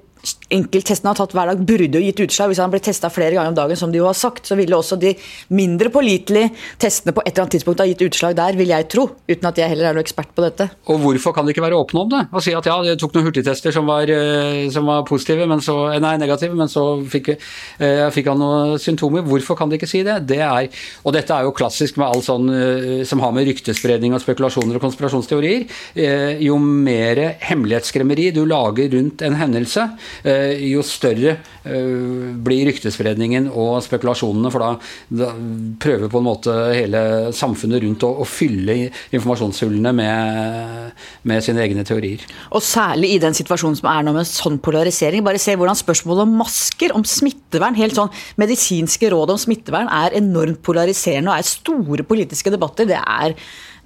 enkelttestene 0.53 1.11
har 1.11 1.17
tatt 1.19 1.33
hver 1.35 1.49
dag, 1.51 1.61
burde 1.67 1.99
jo 1.99 2.03
gitt 2.03 2.21
utslag. 2.23 2.51
Hvis 2.51 2.61
han 2.63 2.71
ble 2.71 2.79
testa 2.83 3.09
flere 3.11 3.35
ganger 3.35 3.51
om 3.51 3.57
dagen, 3.57 3.79
som 3.79 3.91
de 3.91 3.99
jo 3.99 4.07
har 4.07 4.15
sagt, 4.17 4.47
så 4.47 4.55
ville 4.59 4.77
også 4.77 4.97
de 4.99 5.13
mindre 5.55 5.91
pålitelige 5.93 6.53
testene 6.81 7.13
på 7.15 7.23
et 7.23 7.33
eller 7.33 7.45
annet 7.45 7.57
tidspunkt 7.57 7.83
ha 7.83 7.87
gitt 7.89 8.03
utslag 8.07 8.37
der, 8.37 8.57
vil 8.59 8.71
jeg 8.71 8.87
tro. 8.91 9.07
Uten 9.27 9.49
at 9.49 9.59
jeg 9.59 9.71
heller 9.73 9.89
er 9.89 9.97
noen 9.97 10.05
ekspert 10.05 10.31
på 10.35 10.45
dette. 10.45 10.69
Og 10.87 11.01
hvorfor 11.03 11.35
kan 11.35 11.47
de 11.47 11.53
ikke 11.53 11.65
være 11.65 11.79
åpne 11.79 12.03
om 12.03 12.13
det? 12.13 12.23
Og 12.31 12.45
si 12.45 12.55
at 12.55 12.69
ja, 12.69 12.77
jeg 12.87 12.99
tok 13.01 13.17
noen 13.17 13.27
hurtigtester 13.27 13.75
som 13.75 13.89
var, 13.89 14.09
eh, 14.11 14.67
som 14.73 14.87
var 14.87 15.03
positive, 15.07 15.47
men 15.51 15.63
så, 15.63 15.75
nei, 16.03 16.15
negative, 16.21 16.55
men 16.57 16.71
så 16.71 16.85
fikk, 17.11 17.33
eh, 17.35 18.05
fikk, 18.15 18.31
han 18.31 18.41
noen 18.41 18.77
symptomer. 18.81 19.25
Hvorfor 19.27 19.59
kan 19.59 19.71
de 19.71 19.79
ikke 19.79 19.89
si 19.89 20.03
det? 20.07 20.19
det 20.27 20.41
er, 20.43 20.71
og 21.03 21.15
dette 21.15 21.35
er 21.35 21.45
jo 21.45 21.55
klassisk 21.55 21.99
med 21.99 22.07
alt 22.07 22.27
sånn 22.27 22.51
eh, 22.53 23.03
som 23.07 23.21
har 23.23 23.35
med 23.35 23.47
ryktespredning 23.49 24.15
og 24.15 24.23
spekulasjoner 24.23 24.79
og 24.79 24.87
konspirasjonsteorier. 24.87 25.67
Eh, 25.95 26.39
jo 26.47 26.57
mer 26.61 27.21
hemmelighetsskremmeri 27.43 28.31
du 28.35 28.43
lager 28.47 28.91
rundt 28.95 29.23
en 29.25 29.37
hendelse, 29.37 29.87
Eh, 29.87 30.16
jo 30.23 30.83
større 30.85 31.35
eh, 31.67 32.33
blir 32.43 32.67
ryktespredningen 32.69 33.49
og 33.51 33.77
spekulasjonene, 33.85 34.51
for 34.53 34.63
da, 34.63 34.71
da 35.21 35.29
prøver 35.81 36.11
på 36.11 36.21
en 36.21 36.27
måte 36.27 36.55
hele 36.73 37.01
samfunnet 37.35 37.83
rundt 37.83 38.05
å, 38.07 38.11
å 38.23 38.27
fylle 38.27 38.77
informasjonshullene 38.87 39.93
med, 39.97 41.05
med, 41.27 41.45
sine 41.45 41.63
egne 41.65 41.85
teorier. 41.87 42.23
Og 42.51 42.63
særlig 42.65 43.13
i 43.15 43.21
den 43.23 43.37
situasjonen 43.37 43.79
som 43.79 43.89
er 43.91 44.07
nå 44.07 44.15
med 44.17 44.29
sånn 44.29 44.59
polarisering. 44.63 45.25
Bare 45.25 45.41
se 45.41 45.55
hvordan 45.57 45.77
spørsmålet 45.77 46.27
om 46.27 46.35
masker, 46.41 46.95
om 46.97 47.05
smittevern, 47.07 47.77
helt 47.79 47.97
sånn 47.97 48.13
medisinske 48.41 49.11
råd 49.13 49.35
om 49.35 49.41
smittevern, 49.41 49.91
er 49.91 50.17
enormt 50.19 50.63
polariserende 50.65 51.33
og 51.33 51.39
er 51.39 51.49
store 51.49 52.07
politiske 52.07 52.53
debatter. 52.53 52.89
Det 52.89 52.99
er 52.99 53.37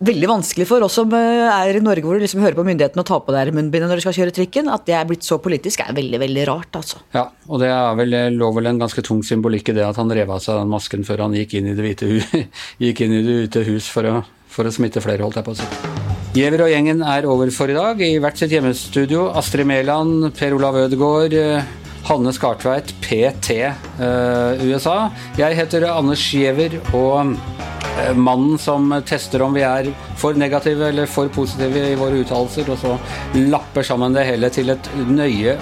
veldig 0.01 0.29
vanskelig 0.29 0.65
for 0.69 0.83
oss 0.85 0.97
som 0.97 1.11
eh, 1.13 1.45
er 1.45 1.77
i 1.77 1.83
Norge 1.83 2.03
hvor 2.05 2.17
du 2.17 2.25
liksom 2.25 2.41
hører 2.43 2.57
på 2.57 2.65
myndighetene 2.65 3.03
og 3.03 3.07
tar 3.07 3.21
på 3.25 3.35
deg 3.35 3.53
munnbindet 3.55 3.89
når 3.89 4.01
du 4.01 4.05
skal 4.05 4.17
kjøre 4.17 4.35
trikken. 4.35 4.71
At 4.73 4.87
det 4.89 4.97
er 4.97 5.07
blitt 5.09 5.27
så 5.27 5.37
politisk 5.43 5.83
er 5.85 5.95
veldig 5.97 6.21
veldig 6.21 6.45
rart, 6.49 6.81
altså. 6.81 7.01
Ja, 7.15 7.27
og 7.47 7.61
det 7.63 7.71
er 7.73 7.97
vel, 7.99 8.17
lå 8.35 8.51
vel 8.57 8.71
en 8.71 8.81
ganske 8.81 9.05
tung 9.05 9.21
symbolikk 9.25 9.71
i 9.71 9.77
det 9.77 9.85
at 9.87 9.99
han 10.01 10.11
rev 10.13 10.33
av 10.33 10.41
seg 10.43 10.61
den 10.61 10.71
masken 10.71 11.05
før 11.07 11.27
han 11.27 11.37
gikk 11.37 11.59
inn 11.59 11.71
i 11.71 11.75
Det 11.77 11.85
hvite 11.85 12.09
hus, 12.09 12.29
gikk 12.83 13.03
inn 13.05 13.17
i 13.19 13.25
det 13.25 13.37
hvite 13.43 13.65
hus 13.69 13.89
for 13.91 14.09
å, 14.09 14.15
for 14.51 14.67
å 14.67 14.73
smitte 14.73 15.03
flere, 15.03 15.23
holdt 15.25 15.41
jeg 15.41 15.47
på 15.47 15.55
å 15.55 15.61
si. 15.61 15.69
Giæver 16.31 16.63
og 16.63 16.71
gjengen 16.71 17.01
er 17.03 17.25
over 17.27 17.49
for 17.51 17.67
i 17.67 17.75
dag. 17.75 17.99
I 17.99 18.21
hvert 18.23 18.39
sitt 18.39 18.53
hjemmestudio. 18.55 19.25
Astrid 19.35 19.67
Mæland, 19.67 20.29
Per 20.37 20.55
Olav 20.55 20.77
Ødegaard, 20.79 21.35
eh, 21.35 21.73
Hanne 22.07 22.31
Skartveit, 22.33 22.93
PT 23.03 23.57
eh, 23.67 24.63
USA. 24.63 25.11
Jeg 25.37 25.59
heter 25.59 25.89
Anders 25.91 26.23
Giæver, 26.31 26.79
og 26.95 27.35
mannen 28.15 28.57
som 28.61 28.89
tester 29.07 29.43
om 29.45 29.53
vi 29.55 29.65
er 29.67 29.91
for 30.19 30.37
negative 30.37 30.89
eller 30.91 31.09
for 31.09 31.31
positive 31.33 31.85
i 31.91 31.99
våre 31.99 32.23
uttalelser, 32.23 32.71
og 32.71 32.79
så 32.81 32.95
lapper 33.51 33.85
sammen 33.87 34.17
det 34.17 34.27
hele 34.29 34.51
til 34.53 34.73
et 34.73 34.91
nøye 35.09 35.57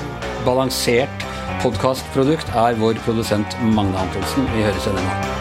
balansert 0.46 1.28
podkastprodukt, 1.64 2.56
er 2.56 2.80
vår 2.80 3.02
produsent 3.06 3.60
Magne 3.76 4.08
Antonsen. 4.08 4.48
Vi 4.56 4.66
høres 4.66 4.88
igjen 4.88 5.04
i 5.04 5.08
morgen. 5.10 5.39